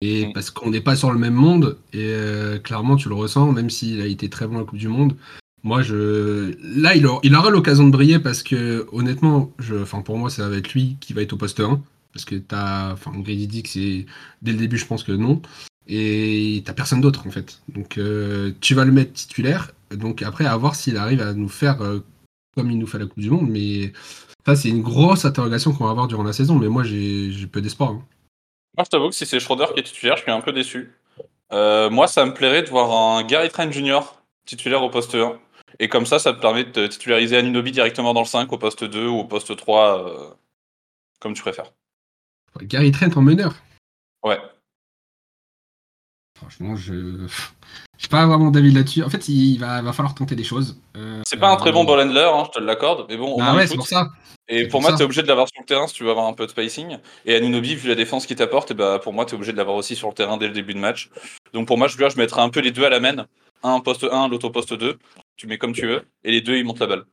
Et 0.00 0.26
mm. 0.26 0.32
parce 0.32 0.50
qu'on 0.50 0.70
n'est 0.70 0.80
pas 0.80 0.96
sur 0.96 1.12
le 1.12 1.18
même 1.18 1.34
monde, 1.34 1.76
et 1.92 2.10
euh, 2.12 2.58
clairement, 2.58 2.96
tu 2.96 3.08
le 3.08 3.14
ressens, 3.14 3.52
même 3.52 3.70
s'il 3.70 4.00
a 4.00 4.06
été 4.06 4.28
très 4.28 4.46
bon 4.46 4.56
à 4.56 4.58
la 4.60 4.64
Coupe 4.64 4.78
du 4.78 4.88
Monde. 4.88 5.16
Moi, 5.64 5.82
je... 5.82 6.54
là, 6.62 6.94
il, 6.94 7.06
il 7.24 7.34
aura 7.34 7.50
l'occasion 7.50 7.84
de 7.84 7.90
briller 7.90 8.20
parce 8.20 8.42
que, 8.42 8.86
honnêtement, 8.92 9.52
je... 9.58 9.74
enfin, 9.74 10.02
pour 10.02 10.16
moi, 10.16 10.30
ça 10.30 10.48
va 10.48 10.56
être 10.56 10.72
lui 10.72 10.96
qui 11.00 11.12
va 11.12 11.22
être 11.22 11.32
au 11.32 11.36
poste 11.36 11.60
1. 11.60 11.80
Parce 12.12 12.24
que 12.24 12.36
tu 12.36 12.54
as. 12.54 12.92
Enfin, 12.92 13.12
Grady 13.14 13.46
Dick, 13.46 13.68
c'est. 13.68 14.06
Dès 14.42 14.52
le 14.52 14.58
début, 14.58 14.78
je 14.78 14.86
pense 14.86 15.04
que 15.04 15.12
non. 15.12 15.42
Et 15.86 16.62
t'as 16.64 16.72
personne 16.72 17.00
d'autre, 17.00 17.26
en 17.26 17.30
fait. 17.30 17.60
Donc, 17.68 17.98
euh, 17.98 18.52
tu 18.60 18.74
vas 18.74 18.84
le 18.84 18.92
mettre 18.92 19.12
titulaire. 19.12 19.72
Donc, 19.94 20.22
après, 20.22 20.46
à 20.46 20.56
voir 20.56 20.74
s'il 20.74 20.96
arrive 20.96 21.20
à 21.20 21.34
nous 21.34 21.48
faire 21.48 21.82
euh, 21.82 22.00
comme 22.58 22.72
il 22.72 22.78
nous 22.78 22.88
fait 22.88 22.98
la 22.98 23.06
Coupe 23.06 23.20
du 23.20 23.30
Monde. 23.30 23.48
Mais 23.48 23.92
ça, 24.44 24.56
c'est 24.56 24.68
une 24.68 24.82
grosse 24.82 25.24
interrogation 25.24 25.72
qu'on 25.72 25.84
va 25.84 25.90
avoir 25.90 26.08
durant 26.08 26.24
la 26.24 26.32
saison, 26.32 26.56
mais 26.56 26.66
moi, 26.66 26.82
j'ai 26.82 27.46
peu 27.46 27.60
d'espoir. 27.60 27.90
Hein. 27.90 28.02
Moi, 28.76 28.84
je 28.84 28.90
t'avoue 28.90 29.08
que 29.10 29.14
si 29.14 29.26
c'est 29.26 29.38
Schroeder 29.38 29.66
qui 29.72 29.80
est 29.80 29.84
titulaire, 29.84 30.16
je 30.16 30.22
suis 30.22 30.30
un 30.32 30.40
peu 30.40 30.52
déçu. 30.52 30.92
Euh, 31.52 31.88
moi, 31.88 32.08
ça 32.08 32.26
me 32.26 32.34
plairait 32.34 32.62
de 32.62 32.68
voir 32.68 32.90
un 32.90 33.22
Gary 33.22 33.48
Trent 33.48 33.70
Jr. 33.70 34.00
titulaire 34.44 34.82
au 34.82 34.90
poste 34.90 35.14
1. 35.14 35.38
Et 35.78 35.88
comme 35.88 36.04
ça, 36.04 36.18
ça 36.18 36.32
te 36.32 36.40
permet 36.40 36.64
de 36.64 36.86
titulariser 36.88 37.36
Aninobi 37.36 37.70
directement 37.70 38.12
dans 38.12 38.22
le 38.22 38.26
5 38.26 38.52
au 38.52 38.58
poste 38.58 38.82
2 38.82 39.06
ou 39.06 39.18
au 39.18 39.24
poste 39.24 39.56
3, 39.56 40.08
euh, 40.08 40.34
comme 41.20 41.34
tu 41.34 41.42
préfères. 41.42 41.72
Gary 42.62 42.90
Trent 42.90 43.16
en 43.16 43.22
meneur 43.22 43.54
Ouais. 44.24 44.38
Franchement, 46.38 46.76
je. 46.76 47.26
Je 47.98 48.04
sais 48.04 48.08
pas 48.10 48.26
vraiment 48.26 48.52
d'avis 48.52 48.70
là-dessus. 48.70 49.02
En 49.02 49.10
fait, 49.10 49.28
il 49.28 49.58
va, 49.58 49.82
va, 49.82 49.92
falloir 49.92 50.14
tenter 50.14 50.36
des 50.36 50.44
choses. 50.44 50.80
Euh, 50.96 51.20
c'est 51.26 51.36
pas 51.36 51.50
un 51.50 51.56
très 51.56 51.72
bon 51.72 51.82
ball 51.82 51.98
handler, 52.00 52.30
hein, 52.32 52.44
je 52.46 52.60
te 52.60 52.64
l'accorde. 52.64 53.06
Mais 53.08 53.16
bon, 53.16 53.36
bah 53.36 53.56
ouais, 53.56 53.66
c'est 53.66 53.74
pour 53.74 53.88
ça. 53.88 54.08
Et 54.48 54.68
pour 54.68 54.80
moi, 54.80 54.92
tu 54.92 55.00
es 55.00 55.04
obligé 55.04 55.22
de 55.22 55.26
l'avoir 55.26 55.48
sur 55.48 55.60
le 55.60 55.66
terrain 55.66 55.88
si 55.88 55.94
tu 55.94 56.04
veux 56.04 56.10
avoir 56.10 56.26
un 56.26 56.32
peu 56.32 56.46
de 56.46 56.50
spacing. 56.50 56.98
Et 57.26 57.34
Anunobi, 57.34 57.74
vu 57.74 57.88
la 57.88 57.96
défense 57.96 58.24
qu'il 58.26 58.36
t'apporte, 58.36 58.72
bah, 58.72 59.00
pour 59.02 59.12
moi, 59.12 59.26
tu 59.26 59.32
es 59.32 59.34
obligé 59.34 59.50
de 59.50 59.56
l'avoir 59.56 59.76
aussi 59.76 59.96
sur 59.96 60.06
le 60.08 60.14
terrain 60.14 60.36
dès 60.36 60.46
le 60.46 60.54
début 60.54 60.74
de 60.74 60.78
match. 60.78 61.10
Donc 61.52 61.66
pour 61.66 61.76
moi, 61.76 61.88
je, 61.88 61.96
je 61.96 62.16
mettrais 62.16 62.40
un 62.40 62.50
peu 62.50 62.60
les 62.60 62.70
deux 62.70 62.84
à 62.84 62.88
la 62.88 63.00
main. 63.00 63.26
Un 63.64 63.80
poste 63.80 64.06
1, 64.10 64.28
l'autre 64.28 64.48
poste 64.48 64.74
2. 64.74 64.96
Tu 65.36 65.48
mets 65.48 65.58
comme 65.58 65.72
tu 65.72 65.86
veux. 65.86 66.02
Et 66.22 66.30
les 66.30 66.40
deux, 66.40 66.56
ils 66.56 66.64
montent 66.64 66.78
la 66.78 66.86
balle. 66.86 67.04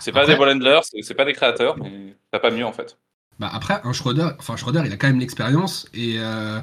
C'est 0.00 0.12
pas 0.12 0.26
des 0.26 0.36
ball 0.36 0.50
handlers, 0.50 0.80
c'est 1.02 1.14
pas 1.14 1.24
des 1.24 1.34
créateurs, 1.34 1.76
mais 1.78 2.16
t'as 2.32 2.38
pas 2.38 2.50
mieux 2.50 2.64
en 2.64 2.72
fait. 2.72 2.98
Bah 3.38 3.50
après, 3.52 3.80
un 3.84 3.92
Schroeder, 3.92 4.30
enfin 4.38 4.56
Schroeder, 4.56 4.82
il 4.86 4.92
a 4.92 4.96
quand 4.96 5.08
même 5.08 5.20
l'expérience 5.20 5.86
et 5.92 6.16
euh, 6.18 6.58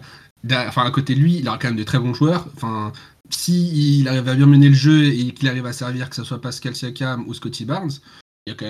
enfin 0.52 0.84
à 0.86 0.92
côté 0.92 1.16
de 1.16 1.20
lui, 1.20 1.38
il 1.38 1.48
a 1.48 1.58
quand 1.58 1.70
même 1.70 1.78
de 1.78 1.84
très 1.84 2.00
bons 2.00 2.14
joueurs. 2.14 2.48
Enfin, 2.56 2.92
s'il 3.30 4.08
arrive 4.08 4.28
à 4.28 4.36
bien 4.36 4.46
mener 4.46 4.70
le 4.70 4.76
jeu 4.76 5.06
et 5.06 5.34
qu'il 5.34 5.48
arrive 5.48 5.66
à 5.66 5.74
servir, 5.74 6.10
que 6.10 6.16
ce 6.16 6.24
soit 6.24 6.42
Pascal 6.42 6.76
Siakam 6.76 7.28
ou 7.28 7.34
Scotty 7.34 7.66
Barnes, 7.66 7.92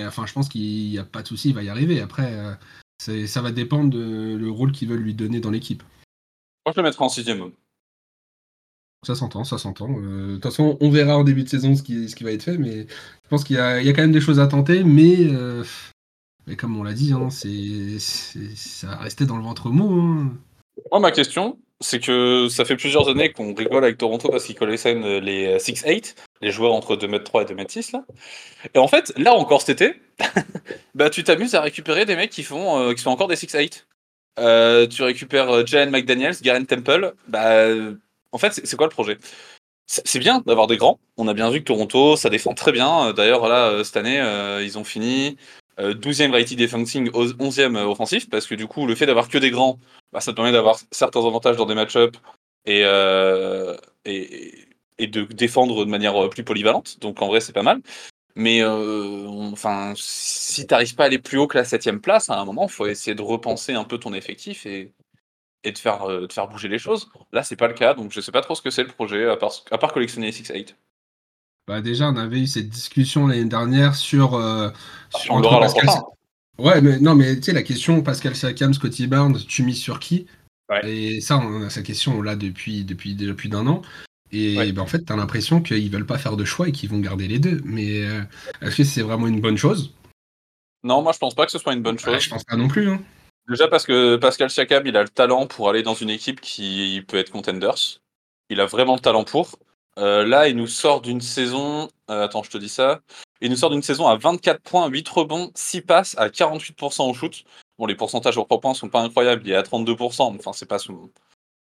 enfin, 0.06 0.26
je 0.26 0.32
pense 0.32 0.48
qu'il 0.48 0.90
n'y 0.90 0.98
a 0.98 1.04
pas 1.04 1.22
de 1.22 1.28
souci, 1.28 1.50
il 1.50 1.54
va 1.54 1.62
y 1.62 1.68
arriver. 1.68 2.00
Après, 2.00 2.32
euh, 2.32 3.26
ça 3.26 3.42
va 3.42 3.52
dépendre 3.52 3.90
de 3.90 4.36
le 4.36 4.50
rôle 4.50 4.72
qu'ils 4.72 4.88
veulent 4.88 5.00
lui 5.00 5.14
donner 5.14 5.40
dans 5.40 5.50
l'équipe. 5.50 5.82
Moi, 6.66 6.72
je 6.74 6.80
le 6.80 6.84
mettrai 6.84 7.04
en 7.04 7.08
sixième. 7.08 7.50
Ça 9.04 9.14
s'entend, 9.14 9.44
ça 9.44 9.58
s'entend. 9.58 9.90
Euh, 9.98 10.28
de 10.28 10.34
toute 10.34 10.44
façon, 10.44 10.78
on 10.80 10.90
verra 10.90 11.18
en 11.18 11.24
début 11.24 11.44
de 11.44 11.48
saison 11.48 11.76
ce 11.76 11.82
qui, 11.82 12.08
ce 12.08 12.16
qui 12.16 12.24
va 12.24 12.32
être 12.32 12.42
fait, 12.42 12.56
mais 12.56 12.86
je 12.86 13.28
pense 13.28 13.44
qu'il 13.44 13.56
y, 13.56 13.58
a 13.58 13.92
quand 13.92 14.02
même 14.02 14.12
des 14.12 14.20
choses 14.20 14.40
à 14.40 14.46
tenter, 14.46 14.82
mais, 14.82 15.16
euh, 15.20 15.62
mais 16.46 16.56
comme 16.56 16.76
on 16.78 16.82
l'a 16.82 16.94
dit, 16.94 17.12
hein, 17.12 17.28
c'est, 17.28 17.98
ça 17.98 18.86
va 18.86 18.96
rester 18.96 19.26
dans 19.26 19.36
le 19.36 19.42
ventre 19.42 19.68
mou. 19.68 20.00
Hein. 20.00 20.32
Moi, 20.90 21.00
ma 21.00 21.10
question, 21.10 21.58
c'est 21.84 22.00
que 22.00 22.48
ça 22.48 22.64
fait 22.64 22.76
plusieurs 22.76 23.08
années 23.08 23.30
qu'on 23.30 23.54
rigole 23.54 23.84
avec 23.84 23.98
Toronto 23.98 24.28
parce 24.30 24.44
qu'ils 24.44 24.54
connaissent 24.54 24.86
les 24.86 25.58
6-8, 25.58 26.14
les 26.40 26.50
joueurs 26.50 26.72
entre 26.72 26.96
2m3 26.96 27.42
et 27.42 27.54
2m6 27.54 27.92
là. 27.92 28.04
Et 28.74 28.78
en 28.78 28.88
fait, 28.88 29.12
là 29.18 29.34
encore 29.34 29.60
cet 29.60 29.82
été, 29.82 30.00
bah 30.94 31.10
tu 31.10 31.22
t'amuses 31.24 31.54
à 31.54 31.60
récupérer 31.60 32.06
des 32.06 32.16
mecs 32.16 32.30
qui 32.30 32.42
font 32.42 32.78
euh, 32.78 32.96
sont 32.96 33.10
encore 33.10 33.28
des 33.28 33.36
6-8. 33.36 33.84
Euh, 34.38 34.86
tu 34.86 35.02
récupères 35.02 35.50
euh, 35.50 35.66
Jalen 35.66 35.90
McDaniels, 35.90 36.36
Garen 36.40 36.66
Temple. 36.66 37.14
Bah, 37.28 37.66
en 38.32 38.38
fait, 38.38 38.60
c'est 38.64 38.76
quoi 38.76 38.86
le 38.86 38.90
projet? 38.90 39.18
C'est 39.86 40.18
bien 40.18 40.42
d'avoir 40.46 40.66
des 40.66 40.78
grands. 40.78 40.98
On 41.18 41.28
a 41.28 41.34
bien 41.34 41.50
vu 41.50 41.60
que 41.60 41.64
Toronto, 41.64 42.16
ça 42.16 42.30
défend 42.30 42.54
très 42.54 42.72
bien. 42.72 43.12
D'ailleurs, 43.12 43.46
là, 43.48 43.84
cette 43.84 43.98
année, 43.98 44.18
ils 44.62 44.78
ont 44.78 44.84
fini 44.84 45.36
12e 45.78 46.30
rated 46.32 46.58
defensing, 46.58 47.10
11e 47.10 47.76
offensif, 47.76 48.28
parce 48.30 48.46
que 48.46 48.54
du 48.54 48.66
coup, 48.66 48.86
le 48.86 48.94
fait 48.94 49.06
d'avoir 49.06 49.28
que 49.28 49.38
des 49.38 49.50
grands, 49.50 49.78
bah, 50.12 50.20
ça 50.20 50.32
te 50.32 50.36
permet 50.36 50.52
d'avoir 50.52 50.78
certains 50.90 51.24
avantages 51.26 51.56
dans 51.56 51.66
des 51.66 51.74
match-ups 51.74 52.18
et, 52.66 52.84
et, 54.04 55.06
de 55.06 55.24
défendre 55.24 55.84
de 55.84 55.90
manière 55.90 56.16
euh, 56.22 56.28
plus 56.28 56.44
polyvalente. 56.44 57.00
Donc 57.00 57.22
en 57.22 57.28
vrai, 57.28 57.40
c'est 57.40 57.52
pas 57.52 57.62
mal. 57.62 57.80
Mais 58.36 58.62
euh, 58.62 59.26
enfin, 59.52 59.94
si 59.96 60.66
t'arrives 60.66 60.94
pas 60.96 61.04
à 61.04 61.06
aller 61.06 61.18
plus 61.18 61.38
haut 61.38 61.46
que 61.46 61.58
la 61.58 61.64
septième 61.64 62.00
place, 62.00 62.30
à 62.30 62.38
un 62.38 62.44
moment, 62.44 62.64
il 62.66 62.72
faut 62.72 62.86
essayer 62.86 63.14
de 63.14 63.22
repenser 63.22 63.74
un 63.74 63.84
peu 63.84 63.98
ton 63.98 64.12
effectif 64.12 64.66
et, 64.66 64.92
et 65.62 65.72
de, 65.72 65.78
faire, 65.78 66.04
euh, 66.04 66.26
de 66.26 66.32
faire 66.32 66.48
bouger 66.48 66.68
les 66.68 66.78
choses. 66.78 67.10
Là, 67.32 67.44
c'est 67.44 67.56
pas 67.56 67.68
le 67.68 67.74
cas, 67.74 67.94
donc 67.94 68.12
je 68.12 68.20
sais 68.20 68.32
pas 68.32 68.40
trop 68.40 68.54
ce 68.54 68.62
que 68.62 68.70
c'est 68.70 68.82
le 68.82 68.88
projet, 68.88 69.28
à 69.28 69.36
part, 69.36 69.52
à 69.70 69.78
part 69.78 69.92
collectionner 69.92 70.28
les 70.28 70.32
6-8. 70.32 70.74
Bah 71.66 71.80
déjà, 71.80 72.08
on 72.10 72.16
avait 72.16 72.40
eu 72.40 72.46
cette 72.46 72.68
discussion 72.68 73.26
l'année 73.26 73.46
dernière 73.46 73.94
sur. 73.94 74.34
Euh, 74.34 74.70
sur 75.16 75.34
on 75.34 75.40
Pascal... 75.42 75.88
Ouais, 76.58 76.80
mais 76.80 76.98
non, 77.00 77.14
mais 77.14 77.36
tu 77.36 77.44
sais, 77.44 77.52
la 77.52 77.62
question 77.62 78.02
Pascal 78.02 78.36
Siakam, 78.36 78.74
Scotty 78.74 79.06
Barnes, 79.06 79.38
tu 79.48 79.62
mises 79.62 79.80
sur 79.80 79.98
qui? 79.98 80.26
Et 80.82 81.20
ça, 81.20 81.38
on 81.38 81.62
a 81.62 81.70
cette 81.70 81.86
question, 81.86 82.18
on 82.18 82.22
l'a 82.22 82.36
depuis, 82.36 82.84
depuis 82.84 83.14
déjà 83.14 83.34
plus 83.34 83.48
d'un 83.48 83.66
an. 83.66 83.82
Et 84.32 84.72
ben, 84.72 84.82
en 84.82 84.86
fait, 84.86 85.04
tu 85.04 85.12
as 85.12 85.16
l'impression 85.16 85.60
qu'ils 85.62 85.90
veulent 85.90 86.06
pas 86.06 86.18
faire 86.18 86.36
de 86.36 86.44
choix 86.44 86.68
et 86.68 86.72
qu'ils 86.72 86.90
vont 86.90 86.98
garder 86.98 87.28
les 87.28 87.38
deux. 87.38 87.60
Mais 87.64 88.04
euh, 88.04 88.22
est-ce 88.62 88.76
que 88.76 88.84
c'est 88.84 89.02
vraiment 89.02 89.26
une 89.26 89.40
bonne 89.40 89.56
chose? 89.58 89.92
Non, 90.82 91.02
moi 91.02 91.12
je 91.12 91.18
pense 91.18 91.34
pas 91.34 91.46
que 91.46 91.52
ce 91.52 91.58
soit 91.58 91.72
une 91.72 91.82
bonne 91.82 91.96
Bah, 91.96 92.12
chose. 92.12 92.24
je 92.24 92.30
pense 92.30 92.44
pas 92.44 92.56
non 92.56 92.68
plus. 92.68 92.90
Hein. 92.90 93.00
Déjà 93.48 93.68
parce 93.68 93.86
que 93.86 94.16
Pascal 94.16 94.50
Siakam, 94.50 94.86
il 94.86 94.96
a 94.96 95.02
le 95.02 95.08
talent 95.08 95.46
pour 95.46 95.68
aller 95.68 95.82
dans 95.82 95.94
une 95.94 96.10
équipe 96.10 96.40
qui 96.40 97.02
peut 97.06 97.16
être 97.16 97.30
contenders. 97.30 98.00
Il 98.50 98.60
a 98.60 98.66
vraiment 98.66 98.94
le 98.94 99.00
talent 99.00 99.24
pour. 99.24 99.58
Euh, 99.98 100.24
là, 100.26 100.48
il 100.48 100.56
nous 100.56 100.66
sort 100.66 101.00
d'une 101.00 101.20
saison. 101.20 101.88
euh, 102.10 102.24
attends, 102.24 102.42
je 102.42 102.50
te 102.50 102.58
dis 102.58 102.68
ça. 102.68 103.00
Il 103.40 103.50
nous 103.50 103.56
sort 103.56 103.70
d'une 103.70 103.82
saison 103.82 104.06
à 104.06 104.16
24 104.16 104.60
points, 104.62 104.88
8 104.88 105.08
rebonds, 105.08 105.50
6 105.54 105.82
passes, 105.82 106.16
à 106.18 106.28
48% 106.28 107.08
au 107.08 107.14
shoot. 107.14 107.44
Bon, 107.78 107.86
les 107.86 107.94
pourcentages 107.94 108.36
au 108.38 108.44
3 108.44 108.60
points 108.60 108.74
sont 108.74 108.88
pas 108.88 109.00
incroyables. 109.00 109.42
Il 109.44 109.52
est 109.52 109.56
à 109.56 109.62
32%. 109.62 110.32
mais 110.32 110.38
Enfin, 110.38 110.52
c'est 110.52 110.66
pas 110.66 110.78
son, 110.78 111.10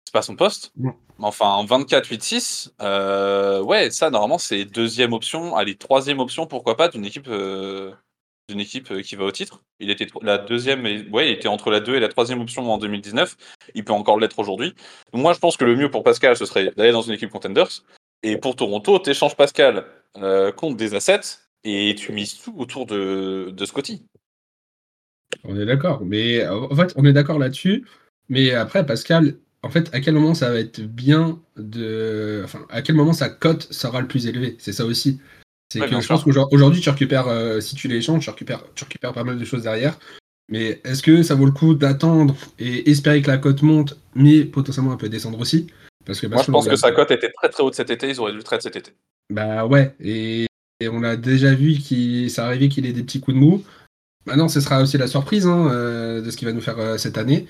c'est 0.05 0.13
pas 0.13 0.21
son 0.21 0.35
poste. 0.35 0.71
Mais 1.19 1.27
enfin, 1.27 1.47
en 1.47 1.65
24, 1.65 2.07
8, 2.07 2.23
6, 2.23 2.73
euh, 2.81 3.61
ouais, 3.61 3.91
ça 3.91 4.09
normalement 4.09 4.38
c'est 4.38 4.65
deuxième 4.65 5.13
option, 5.13 5.55
allez 5.55 5.75
troisième 5.75 6.19
option, 6.19 6.47
pourquoi 6.47 6.75
pas 6.77 6.88
d'une 6.89 7.05
équipe, 7.05 7.29
d'une 7.29 8.59
équipe 8.59 9.01
qui 9.01 9.15
va 9.15 9.25
au 9.25 9.31
titre. 9.31 9.61
Il 9.79 9.89
était 9.89 10.07
la 10.21 10.38
deuxième, 10.38 10.85
et, 10.85 11.07
ouais, 11.09 11.29
il 11.29 11.31
était 11.33 11.47
entre 11.47 11.69
la 11.71 11.79
deux 11.79 11.95
et 11.95 12.00
la 12.00 12.09
troisième 12.09 12.41
option 12.41 12.71
en 12.71 12.77
2019. 12.77 13.38
Il 13.75 13.83
peut 13.85 13.93
encore 13.93 14.19
l'être 14.19 14.39
aujourd'hui. 14.39 14.73
Moi, 15.13 15.33
je 15.33 15.39
pense 15.39 15.57
que 15.57 15.65
le 15.65 15.75
mieux 15.75 15.91
pour 15.91 16.03
Pascal, 16.03 16.35
ce 16.35 16.45
serait 16.45 16.71
d'aller 16.75 16.91
dans 16.91 17.01
une 17.01 17.13
équipe 17.13 17.29
contenders. 17.29 17.83
Et 18.24 18.38
pour 18.38 18.56
Toronto, 18.56 19.00
t'échanges 19.00 19.36
Pascal 19.36 19.86
euh, 20.18 20.51
contre 20.51 20.78
des 20.78 20.94
assets 20.94 21.40
et 21.63 21.96
tu 21.98 22.12
mises 22.12 22.38
tout 22.40 22.54
autour 22.58 22.86
de, 22.86 23.51
de 23.51 23.66
Scotty. 23.66 24.06
On 25.44 25.60
est 25.60 25.66
d'accord. 25.66 26.04
Mais 26.06 26.48
en 26.48 26.75
fait, 26.75 26.94
on 26.96 27.06
est 27.06 27.13
d'accord 27.13 27.40
là-dessus. 27.40 27.86
Mais 28.30 28.51
après, 28.51 28.86
Pascal, 28.86 29.38
en 29.63 29.70
fait, 29.70 29.90
à 29.94 30.00
quel 30.00 30.13
moment 30.16 30.34
ça 30.34 30.51
va 30.51 30.60
être 30.60 30.82
bien 30.82 31.40
de. 31.58 32.42
Enfin, 32.44 32.66
à 32.70 32.82
quel 32.82 32.96
moment 32.96 33.13
sa 33.13 33.30
cote 33.30 33.72
sera 33.72 34.01
le 34.01 34.08
plus 34.08 34.28
élevée? 34.28 34.56
C'est 34.60 34.74
ça 34.74 34.86
aussi. 34.86 35.20
C'est 35.72 35.80
Ouais, 35.80 35.90
que 35.90 35.96
je 35.96 36.01
sûr. 36.01 36.22
pense 36.22 36.24
qu'aujourd'hui, 36.24 36.82
tu 36.82 36.90
récupères, 36.90 37.28
euh, 37.28 37.62
si 37.62 37.75
tu 37.75 37.88
les 37.88 37.96
échanges, 37.96 38.24
tu 38.24 38.30
récupères, 38.30 38.63
tu 38.75 38.84
récupères 38.84 39.13
pas 39.13 39.24
mal 39.24 39.40
de 39.40 39.46
choses 39.46 39.63
derrière. 39.63 39.98
Mais 40.50 40.82
est-ce 40.84 41.01
que 41.01 41.24
ça 41.24 41.36
vaut 41.36 41.46
le 41.46 41.51
coup 41.54 41.75
d'attendre 41.75 42.36
et 42.60 42.90
espérer 42.90 43.22
que 43.22 43.28
la 43.30 43.38
cote 43.38 43.62
monte, 43.62 43.98
mais 44.16 44.44
potentiellement 44.44 44.92
un 44.92 44.98
peu 44.98 45.08
descendre 45.08 45.40
aussi? 45.40 45.68
Parce 46.05 46.20
que 46.20 46.27
Moi, 46.27 46.41
je 46.46 46.51
pense 46.51 46.67
que 46.67 46.75
sa 46.75 46.91
cote 46.91 47.12
était 47.12 47.31
très 47.31 47.50
très 47.50 47.63
haute 47.63 47.75
cet 47.75 47.89
été. 47.89 48.10
Ils 48.10 48.20
auraient 48.20 48.31
dû 48.31 48.38
le 48.38 48.43
trade 48.43 48.62
cet 48.62 48.75
été. 48.75 48.91
Bah 49.29 49.65
ouais, 49.65 49.96
et, 50.00 50.48
et 50.79 50.89
on 50.89 51.03
a 51.03 51.15
déjà 51.15 51.53
vu 51.53 51.75
qu'il 51.75 52.29
ça 52.29 52.46
arrivait 52.46 52.70
qu'il 52.70 52.86
ait 52.86 52.93
des 52.93 53.03
petits 53.03 53.22
coups 53.22 53.36
de 53.36 53.39
mou. 53.39 53.63
Maintenant, 54.25 54.50
ce 54.50 54.62
sera 54.62 54.81
aussi 54.81 54.98
la 54.98 55.08
surprise 55.08 55.48
hein, 55.48 55.70
euh, 55.72 56.22
de 56.22 56.29
ce 56.29 56.38
qu'il 56.38 56.48
va 56.48 56.53
nous 56.53 56.62
faire 56.62 56.79
euh, 56.79 56.98
cette 56.98 57.17
année. 57.17 57.48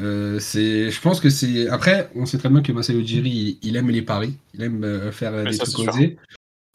Euh, 0.00 0.38
c'est, 0.38 0.90
je 0.90 1.00
pense 1.00 1.20
que 1.20 1.30
c'est. 1.30 1.68
Après, 1.68 2.10
on 2.14 2.26
sait 2.26 2.38
très 2.38 2.48
bien 2.48 2.62
que 2.62 2.72
Masayo 2.72 3.00
Ujiri, 3.00 3.30
il, 3.30 3.68
il 3.68 3.76
aime 3.76 3.90
les 3.90 4.02
paris, 4.02 4.36
il 4.54 4.62
aime 4.62 5.10
faire 5.12 5.32
Mais 5.32 5.50
des 5.50 5.56
ça, 5.56 5.64
trucs 5.64 5.88
osés. 5.88 6.16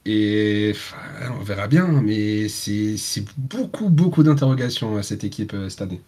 Et 0.05 0.71
enfin, 0.75 0.97
on 1.39 1.43
verra 1.43 1.67
bien, 1.67 1.87
mais 1.87 2.49
c'est 2.49 2.97
c'est 2.97 3.23
beaucoup, 3.37 3.89
beaucoup 3.89 4.23
d'interrogations 4.23 4.97
à 4.97 5.03
cette 5.03 5.23
équipe 5.23 5.55
cette 5.69 5.81
année. 5.81 6.01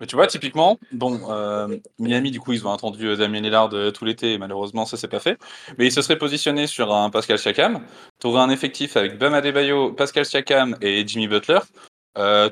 Mais 0.00 0.06
tu 0.06 0.16
vois, 0.16 0.26
typiquement, 0.26 0.78
bon, 0.92 1.20
euh, 1.30 1.76
Miami, 1.98 2.30
du 2.30 2.40
coup, 2.40 2.52
ils 2.52 2.66
ont 2.66 2.72
attendu 2.72 3.06
euh, 3.06 3.16
Damien 3.16 3.40
Lillard 3.40 3.68
euh, 3.74 3.90
tout 3.90 4.06
l'été, 4.06 4.32
et 4.32 4.38
malheureusement, 4.38 4.86
ça 4.86 4.96
s'est 4.96 5.08
pas 5.08 5.20
fait. 5.20 5.38
Mais 5.76 5.86
ils 5.86 5.92
se 5.92 6.00
seraient 6.00 6.18
positionnés 6.18 6.66
sur 6.66 6.92
un 6.92 7.10
Pascal 7.10 7.38
Siakam. 7.38 7.82
Tu 8.18 8.26
aurais 8.26 8.40
un 8.40 8.48
effectif 8.48 8.96
avec 8.96 9.18
Bam 9.18 9.34
Adebayo, 9.34 9.92
Pascal 9.92 10.24
Siakam 10.24 10.76
et 10.80 11.06
Jimmy 11.06 11.28
Butler. 11.28 11.60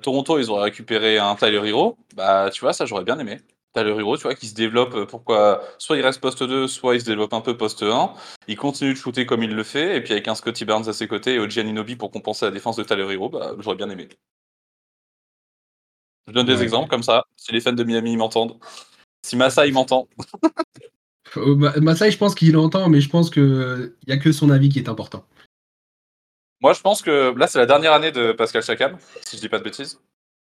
Toronto, 0.02 0.38
ils 0.38 0.50
auraient 0.50 0.64
récupéré 0.64 1.18
un 1.18 1.34
Tyler 1.34 1.68
Hero. 1.68 1.96
Bah, 2.14 2.50
tu 2.52 2.60
vois, 2.60 2.72
ça, 2.72 2.86
j'aurais 2.86 3.04
bien 3.04 3.18
aimé. 3.18 3.38
Tyler 3.74 3.94
Hero, 3.98 4.16
tu 4.16 4.22
vois, 4.22 4.34
qui 4.34 4.46
se 4.46 4.54
développe, 4.54 5.06
pourquoi 5.08 5.62
Soit 5.78 5.96
il 5.96 6.02
reste 6.02 6.20
poste 6.20 6.42
2, 6.42 6.68
soit 6.68 6.94
il 6.94 7.00
se 7.00 7.06
développe 7.06 7.32
un 7.32 7.40
peu 7.40 7.56
poste 7.56 7.82
1. 7.82 8.12
Il 8.46 8.56
continue 8.56 8.92
de 8.92 8.98
shooter 8.98 9.26
comme 9.26 9.42
il 9.42 9.54
le 9.54 9.62
fait, 9.62 9.96
et 9.96 10.00
puis 10.00 10.12
avec 10.12 10.28
un 10.28 10.34
Scotty 10.34 10.64
Barnes 10.64 10.88
à 10.88 10.92
ses 10.92 11.08
côtés 11.08 11.34
et 11.34 11.38
Oji 11.38 11.60
Anunoby 11.60 11.96
pour 11.96 12.10
compenser 12.10 12.46
la 12.46 12.50
défense 12.50 12.76
de 12.76 12.82
Tyler 12.82 13.12
Hero, 13.12 13.28
bah, 13.28 13.52
j'aurais 13.58 13.76
bien 13.76 13.90
aimé. 13.90 14.08
Je 16.28 16.32
donne 16.32 16.46
des 16.46 16.56
Ouais. 16.56 16.62
exemples 16.62 16.88
comme 16.88 17.02
ça, 17.02 17.24
si 17.36 17.52
les 17.52 17.60
fans 17.60 17.72
de 17.72 17.82
Miami 17.84 18.16
m'entendent. 18.16 18.56
Si 19.26 19.34
Massa 19.36 19.66
il 19.66 19.72
m'entend. 19.72 20.08
Euh, 21.36 21.54
Ma- 21.56 21.76
Masai, 21.76 22.10
je 22.10 22.16
pense 22.16 22.34
qu'il 22.34 22.56
entend, 22.56 22.88
mais 22.88 23.02
je 23.02 23.10
pense 23.10 23.28
qu'il 23.28 23.92
n'y 24.06 24.14
a 24.14 24.16
que 24.16 24.32
son 24.32 24.48
avis 24.48 24.70
qui 24.70 24.78
est 24.78 24.88
important. 24.88 25.26
Moi 26.62 26.72
je 26.72 26.80
pense 26.80 27.02
que 27.02 27.34
là 27.36 27.46
c'est 27.46 27.58
la 27.58 27.66
dernière 27.66 27.92
année 27.92 28.12
de 28.12 28.32
Pascal 28.32 28.62
Siakam, 28.62 28.96
si 29.26 29.36
je 29.36 29.42
dis 29.42 29.50
pas 29.50 29.58
de 29.58 29.64
bêtises, 29.64 30.00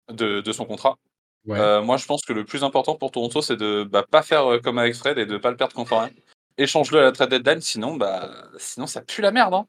de, 0.10 0.40
de 0.40 0.52
son 0.54 0.64
contrat. 0.64 0.98
Ouais. 1.46 1.60
Euh, 1.60 1.82
moi 1.82 1.98
je 1.98 2.06
pense 2.06 2.22
que 2.26 2.32
le 2.32 2.46
plus 2.46 2.64
important 2.64 2.96
pour 2.96 3.12
Toronto 3.12 3.42
c'est 3.42 3.58
de 3.58 3.84
bah, 3.84 4.06
pas 4.10 4.22
faire 4.24 4.50
euh, 4.50 4.60
comme 4.60 4.78
avec 4.78 4.96
Fred 4.96 5.18
et 5.18 5.26
de 5.26 5.38
pas 5.38 5.52
le 5.52 5.58
perdre 5.58 5.76
contre 5.76 5.92
rien. 5.98 6.10
Échange-le 6.58 7.00
à 7.00 7.04
la 7.04 7.12
trade 7.12 7.32
deadline, 7.32 7.60
sinon 7.60 7.98
bah 7.98 8.32
sinon 8.58 8.88
ça 8.88 9.02
pue 9.02 9.22
la 9.22 9.32
merde. 9.32 9.56
Hein. 9.56 9.66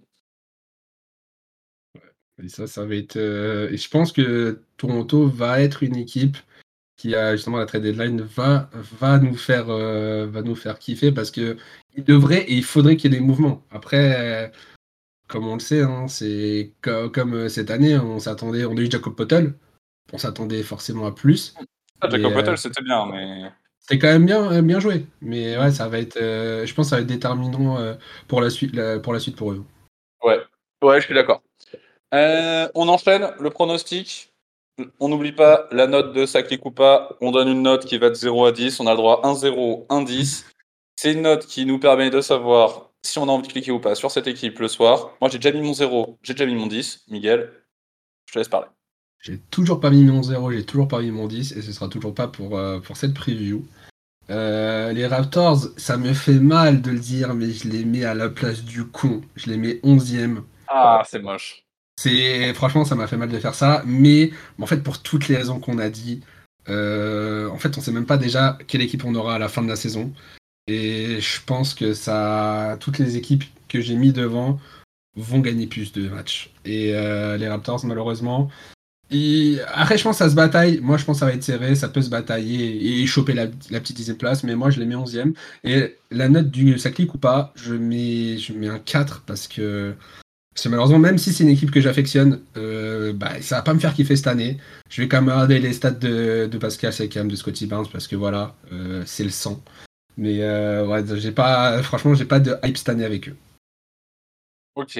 Et 2.42 2.49
ça, 2.49 2.66
ça 2.66 2.85
va 2.85 2.95
être. 2.95 3.16
euh, 3.16 3.68
Et 3.71 3.76
je 3.76 3.88
pense 3.90 4.12
que 4.12 4.62
Toronto 4.76 5.26
va 5.28 5.61
être 5.61 5.83
une 5.83 5.97
équipe 5.97 6.37
qui 6.97 7.14
a 7.14 7.37
justement 7.37 7.59
la 7.59 7.66
trade 7.66 7.83
deadline 7.83 8.21
va, 8.23 8.71
va 9.00 9.18
nous 9.18 9.37
faire 9.37 9.71
euh, 9.71 10.26
va 10.26 10.42
nous 10.42 10.57
faire 10.57 10.78
kiffer 10.78 11.12
parce 11.12 11.30
que 11.30 11.57
il 11.97 12.04
devrait 12.04 12.42
et 12.42 12.54
il 12.54 12.64
faudrait 12.64 12.97
qu'il 12.97 13.12
y 13.12 13.16
ait 13.16 13.18
des 13.21 13.25
mouvements. 13.25 13.64
Après, 13.71 14.52
comme 15.28 15.47
on 15.47 15.54
le 15.54 15.61
sait, 15.61 15.83
hein, 15.83 16.09
c'est 16.09 16.73
co- 16.83 17.11
comme 17.11 17.35
euh, 17.35 17.49
cette 17.49 17.71
année, 17.71 17.97
on 17.99 18.18
s'attendait, 18.18 18.64
on 18.64 18.76
a 18.76 18.80
eu 18.80 18.90
Jacob 18.90 19.14
Pottel, 19.14 19.54
on 20.12 20.18
s'attendait 20.18 20.62
forcément 20.62 21.07
à 21.07 21.12
plus. 21.14 21.54
Ah, 22.00 22.09
Jacob 22.09 22.37
euh, 22.37 22.57
c'était 22.57 22.83
bien, 22.83 23.07
mais 23.07 23.50
C'était 23.80 23.99
quand 23.99 24.09
même 24.09 24.26
bien, 24.26 24.62
bien 24.62 24.80
joué. 24.80 25.07
Mais 25.21 25.59
ouais, 25.59 25.73
ça 25.73 25.88
va 25.88 25.99
être, 25.99 26.16
euh, 26.21 26.66
je 26.66 26.75
pense, 26.75 26.87
que 26.87 26.90
ça 26.90 26.97
va 26.97 27.02
être 27.02 27.09
déterminant 27.09 27.78
euh, 27.78 27.95
pour 28.28 28.40
la 28.40 28.50
suite, 28.50 28.75
la- 28.75 28.99
pour 29.00 29.12
la 29.12 29.18
suite 29.21 29.37
pour 29.37 29.52
eux. 29.52 29.64
ouais, 30.23 30.40
ouais 30.83 31.00
je 31.00 31.07
suis 31.07 31.14
d'accord. 31.14 31.42
Euh, 32.14 32.68
on 32.74 32.88
enchaîne 32.88 33.30
le 33.38 33.50
pronostic. 33.50 34.32
On 35.00 35.08
n'oublie 35.08 35.32
pas 35.32 35.66
la 35.72 35.86
note 35.86 36.14
de 36.14 36.24
ça 36.24 36.42
clique 36.42 36.64
ou 36.64 36.70
pas. 36.70 37.16
On 37.20 37.32
donne 37.32 37.48
une 37.48 37.62
note 37.62 37.84
qui 37.84 37.98
va 37.98 38.10
de 38.10 38.14
0 38.14 38.46
à 38.46 38.52
10. 38.52 38.80
On 38.80 38.86
a 38.86 38.92
le 38.92 38.96
droit 38.96 39.20
à 39.24 39.28
1 39.28 39.34
0, 39.34 39.86
1 39.88 40.02
10. 40.02 40.46
C'est 40.96 41.12
une 41.12 41.22
note 41.22 41.46
qui 41.46 41.66
nous 41.66 41.78
permet 41.78 42.10
de 42.10 42.20
savoir 42.20 42.90
si 43.02 43.18
on 43.18 43.28
a 43.28 43.32
envie 43.32 43.46
de 43.46 43.52
cliquer 43.52 43.72
ou 43.72 43.80
pas 43.80 43.94
sur 43.94 44.10
cette 44.10 44.26
équipe 44.26 44.58
le 44.58 44.68
soir. 44.68 45.10
Moi, 45.20 45.30
j'ai 45.30 45.38
déjà 45.38 45.52
mis 45.52 45.64
mon 45.64 45.72
0, 45.72 46.18
j'ai 46.22 46.34
déjà 46.34 46.46
mis 46.46 46.54
mon 46.54 46.66
10. 46.66 47.04
Miguel, 47.08 47.52
je 48.26 48.34
te 48.34 48.38
laisse 48.38 48.48
parler. 48.48 48.68
J'ai 49.20 49.38
toujours 49.38 49.80
pas 49.80 49.90
mis 49.90 50.04
mon 50.04 50.22
0, 50.22 50.52
j'ai 50.52 50.64
toujours 50.64 50.88
pas 50.88 51.00
mis 51.00 51.10
mon 51.10 51.26
10 51.26 51.52
et 51.52 51.62
ce 51.62 51.72
sera 51.72 51.88
toujours 51.88 52.14
pas 52.14 52.28
pour, 52.28 52.56
euh, 52.56 52.78
pour 52.80 52.96
cette 52.96 53.14
preview. 53.14 53.66
Euh, 54.30 54.92
les 54.92 55.06
Raptors, 55.06 55.58
ça 55.76 55.96
me 55.96 56.12
fait 56.12 56.38
mal 56.38 56.82
de 56.82 56.90
le 56.90 56.98
dire, 56.98 57.34
mais 57.34 57.50
je 57.50 57.68
les 57.68 57.84
mets 57.84 58.04
à 58.04 58.14
la 58.14 58.28
place 58.28 58.62
du 58.62 58.86
con. 58.86 59.22
Je 59.36 59.50
les 59.50 59.56
mets 59.56 59.80
11e. 59.82 60.42
Ah, 60.68 61.02
c'est 61.06 61.20
moche. 61.20 61.64
C'est 61.99 62.55
franchement, 62.55 62.85
ça 62.85 62.95
m'a 62.95 63.09
fait 63.09 63.17
mal 63.17 63.28
de 63.28 63.40
faire 63.40 63.57
ça, 63.57 63.83
mais 63.85 64.31
en 64.61 64.67
fait, 64.67 64.85
pour 64.85 65.02
toutes 65.02 65.26
les 65.26 65.37
raisons 65.37 65.59
qu'on 65.59 65.78
a 65.78 65.88
dit, 65.90 66.21
euh, 66.69 67.49
en 67.50 67.59
fait, 67.59 67.76
on 67.76 67.81
sait 67.81 67.90
même 67.90 68.07
pas 68.07 68.19
déjà 68.19 68.57
quelle 68.69 68.83
équipe 68.83 69.05
on 69.05 69.17
aura 69.17 69.35
à 69.35 69.38
la 69.40 69.49
fin 69.49 69.62
de 69.62 69.69
la 69.69 69.75
saison. 69.75 70.12
Et 70.69 71.21
je 71.21 71.40
pense 71.45 71.75
que 71.75 71.95
ça, 71.95 72.76
toutes 72.78 72.99
les 72.99 73.17
équipes 73.17 73.43
que 73.69 73.81
j'ai 73.81 73.97
mis 73.97 74.12
devant 74.12 74.61
vont 75.17 75.40
gagner 75.40 75.67
plus 75.67 75.90
de 75.90 76.09
matchs. 76.09 76.52
Et 76.64 76.95
euh, 76.95 77.37
les 77.37 77.49
Raptors, 77.49 77.85
malheureusement, 77.85 78.49
ils- 79.11 79.61
après, 79.75 79.99
je 79.99 80.05
pense 80.05 80.19
que 80.19 80.25
ça 80.25 80.31
se 80.31 80.37
bataille. 80.37 80.78
Moi, 80.81 80.99
je 80.99 81.05
pense 81.05 81.17
que 81.17 81.21
ça 81.21 81.26
va 81.26 81.33
être 81.33 81.43
serré, 81.43 81.75
ça 81.75 81.88
peut 81.88 82.02
se 82.02 82.11
batailler 82.11 83.02
et 83.02 83.07
choper 83.09 83.35
la, 83.35 83.49
petite 83.49 83.97
dixième 83.97 84.19
place, 84.19 84.45
mais 84.45 84.55
moi, 84.55 84.71
je 84.71 84.78
les 84.78 84.87
mets 84.87 84.95
11e. 84.95 85.35
Et 85.64 85.97
la 86.12 86.28
note 86.28 86.50
du 86.52 86.78
ça 86.78 86.93
clique 86.93 87.14
ou 87.14 87.19
pas, 87.19 87.52
je 87.57 87.75
mets, 87.75 88.38
je 88.38 88.52
mets 88.52 88.69
un 88.69 88.78
4 88.78 89.25
parce 89.26 89.49
que 89.49 89.97
parce 90.58 90.64
que 90.64 90.70
malheureusement, 90.70 90.98
même 90.98 91.18
si 91.18 91.32
c'est 91.32 91.44
une 91.44 91.50
équipe 91.50 91.70
que 91.70 91.80
j'affectionne, 91.80 92.42
euh, 92.56 93.12
bah, 93.12 93.40
ça 93.40 93.54
va 93.54 93.62
pas 93.62 93.74
me 93.74 93.78
faire 93.78 93.94
kiffer 93.94 94.16
cette 94.16 94.26
année. 94.26 94.56
Je 94.90 95.00
vais 95.00 95.06
quand 95.06 95.22
même 95.22 95.32
regarder 95.32 95.60
les 95.60 95.72
stats 95.72 95.92
de, 95.92 96.48
de 96.50 96.58
Pascal 96.58 96.92
Siakam, 96.92 97.30
de 97.30 97.36
Scotty 97.36 97.66
Barnes, 97.66 97.86
parce 97.92 98.08
que 98.08 98.16
voilà, 98.16 98.56
euh, 98.72 99.04
c'est 99.06 99.22
le 99.22 99.30
sang. 99.30 99.62
Mais 100.16 100.42
euh, 100.42 100.84
ouais, 100.84 101.04
j'ai 101.14 101.30
pas, 101.30 101.80
franchement, 101.84 102.12
j'ai 102.14 102.24
pas 102.24 102.40
de 102.40 102.56
hype 102.64 102.76
cette 102.76 102.88
année 102.88 103.04
avec 103.04 103.28
eux. 103.28 103.36
Ok. 104.74 104.98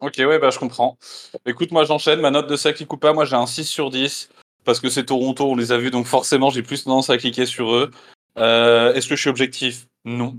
Ok, 0.00 0.14
ouais, 0.16 0.38
bah 0.38 0.48
je 0.48 0.58
comprends. 0.58 0.96
Écoute, 1.44 1.72
moi 1.72 1.84
j'enchaîne. 1.84 2.22
Ma 2.22 2.30
note 2.30 2.48
de 2.48 2.84
ou 2.90 2.96
pas, 2.96 3.12
moi 3.12 3.26
j'ai 3.26 3.36
un 3.36 3.46
6 3.46 3.66
sur 3.66 3.90
10. 3.90 4.30
Parce 4.64 4.80
que 4.80 4.88
c'est 4.88 5.04
Toronto, 5.04 5.50
on 5.50 5.56
les 5.56 5.72
a 5.72 5.76
vus, 5.76 5.90
donc 5.90 6.06
forcément 6.06 6.48
j'ai 6.48 6.62
plus 6.62 6.84
tendance 6.84 7.10
à 7.10 7.18
cliquer 7.18 7.44
sur 7.44 7.74
eux. 7.74 7.90
Euh, 8.38 8.94
Est-ce 8.94 9.08
que 9.08 9.14
je 9.14 9.20
suis 9.20 9.30
objectif? 9.30 9.88
Non. 10.06 10.38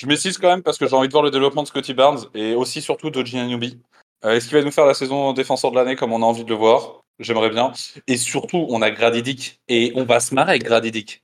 Je 0.00 0.06
mets 0.06 0.16
6 0.16 0.38
quand 0.38 0.48
même 0.48 0.62
parce 0.62 0.78
que 0.78 0.88
j'ai 0.88 0.96
envie 0.96 1.08
de 1.08 1.12
voir 1.12 1.22
le 1.22 1.30
développement 1.30 1.62
de 1.62 1.68
Scotty 1.68 1.92
Barnes 1.92 2.24
et 2.34 2.54
aussi 2.54 2.80
surtout 2.80 3.10
de 3.10 3.22
Giannubi. 3.22 3.78
Euh, 4.24 4.34
Est-ce 4.36 4.48
qu'il 4.48 4.58
va 4.58 4.64
nous 4.64 4.70
faire 4.70 4.86
la 4.86 4.94
saison 4.94 5.32
défenseur 5.32 5.70
de 5.70 5.76
l'année 5.76 5.96
comme 5.96 6.12
on 6.12 6.22
a 6.22 6.26
envie 6.26 6.44
de 6.44 6.50
le 6.50 6.56
voir? 6.56 7.00
J'aimerais 7.18 7.50
bien. 7.50 7.72
Et 8.06 8.16
surtout, 8.16 8.66
on 8.70 8.82
a 8.82 8.90
Grady 8.90 9.22
Dick 9.22 9.60
et 9.68 9.92
on 9.94 10.04
va 10.04 10.20
se 10.20 10.34
marrer 10.34 10.52
avec 10.52 10.64
Grady 10.64 10.90
Dick. 10.90 11.22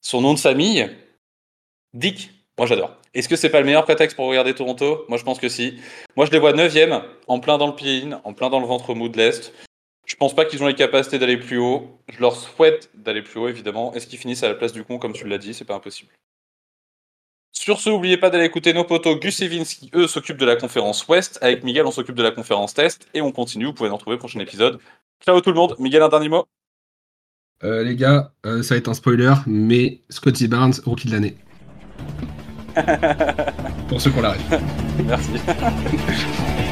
Son 0.00 0.20
nom 0.20 0.34
de 0.34 0.38
famille, 0.38 0.90
Dick. 1.94 2.30
Moi 2.58 2.66
j'adore. 2.66 2.96
Est-ce 3.14 3.28
que 3.28 3.36
c'est 3.36 3.50
pas 3.50 3.60
le 3.60 3.66
meilleur 3.66 3.84
prétexte 3.84 4.16
pour 4.16 4.26
regarder 4.26 4.54
Toronto? 4.54 5.04
Moi 5.08 5.18
je 5.18 5.24
pense 5.24 5.38
que 5.38 5.48
si. 5.48 5.78
Moi 6.16 6.26
je 6.26 6.30
les 6.30 6.38
vois 6.38 6.52
9 6.52 6.76
en 7.28 7.40
plein 7.40 7.56
dans 7.58 7.66
le 7.66 7.74
pied-in, 7.74 8.20
en 8.24 8.34
plein 8.34 8.50
dans 8.50 8.60
le 8.60 8.66
ventre 8.66 8.94
mou 8.94 9.08
de 9.08 9.16
l'Est. 9.16 9.52
Je 10.06 10.16
pense 10.16 10.34
pas 10.34 10.44
qu'ils 10.44 10.62
ont 10.62 10.66
les 10.66 10.74
capacités 10.74 11.18
d'aller 11.18 11.38
plus 11.38 11.58
haut. 11.58 11.98
Je 12.08 12.20
leur 12.20 12.36
souhaite 12.36 12.90
d'aller 12.94 13.22
plus 13.22 13.40
haut, 13.40 13.48
évidemment. 13.48 13.94
Est-ce 13.94 14.06
qu'ils 14.06 14.18
finissent 14.18 14.42
à 14.42 14.48
la 14.48 14.54
place 14.54 14.72
du 14.72 14.84
con, 14.84 14.98
comme 14.98 15.12
tu 15.12 15.26
l'as 15.26 15.38
dit? 15.38 15.54
C'est 15.54 15.64
pas 15.64 15.74
impossible. 15.74 16.12
Sur 17.52 17.80
ce, 17.80 17.90
n'oubliez 17.90 18.16
pas 18.16 18.30
d'aller 18.30 18.46
écouter 18.46 18.72
nos 18.72 18.84
potos 18.84 19.20
Gus 19.20 19.40
et 19.42 19.48
Vince 19.48 19.74
qui, 19.74 19.90
eux, 19.94 20.06
s'occupent 20.06 20.38
de 20.38 20.46
la 20.46 20.56
conférence 20.56 21.06
Ouest. 21.06 21.38
Avec 21.42 21.62
Miguel, 21.62 21.86
on 21.86 21.90
s'occupe 21.90 22.16
de 22.16 22.22
la 22.22 22.30
conférence 22.30 22.72
Test. 22.72 23.06
Et 23.12 23.20
on 23.20 23.30
continue. 23.30 23.66
Vous 23.66 23.74
pouvez 23.74 23.90
nous 23.90 23.96
retrouver 23.96 24.16
au 24.16 24.18
prochain 24.18 24.40
épisode. 24.40 24.80
Ciao 25.24 25.40
tout 25.40 25.50
le 25.50 25.56
monde. 25.56 25.76
Miguel, 25.78 26.02
un 26.02 26.08
dernier 26.08 26.30
mot? 26.30 26.46
Euh, 27.62 27.84
les 27.84 27.94
gars, 27.94 28.32
euh, 28.46 28.62
ça 28.62 28.74
va 28.74 28.78
être 28.78 28.88
un 28.88 28.94
spoiler, 28.94 29.34
mais 29.46 30.00
Scotty 30.08 30.48
Barnes, 30.48 30.74
rookie 30.84 31.08
de 31.08 31.12
l'année. 31.12 31.36
Pour 33.88 34.00
ceux 34.00 34.10
qu'on 34.10 34.22
l'arrive. 34.22 34.60
Merci. 35.04 35.30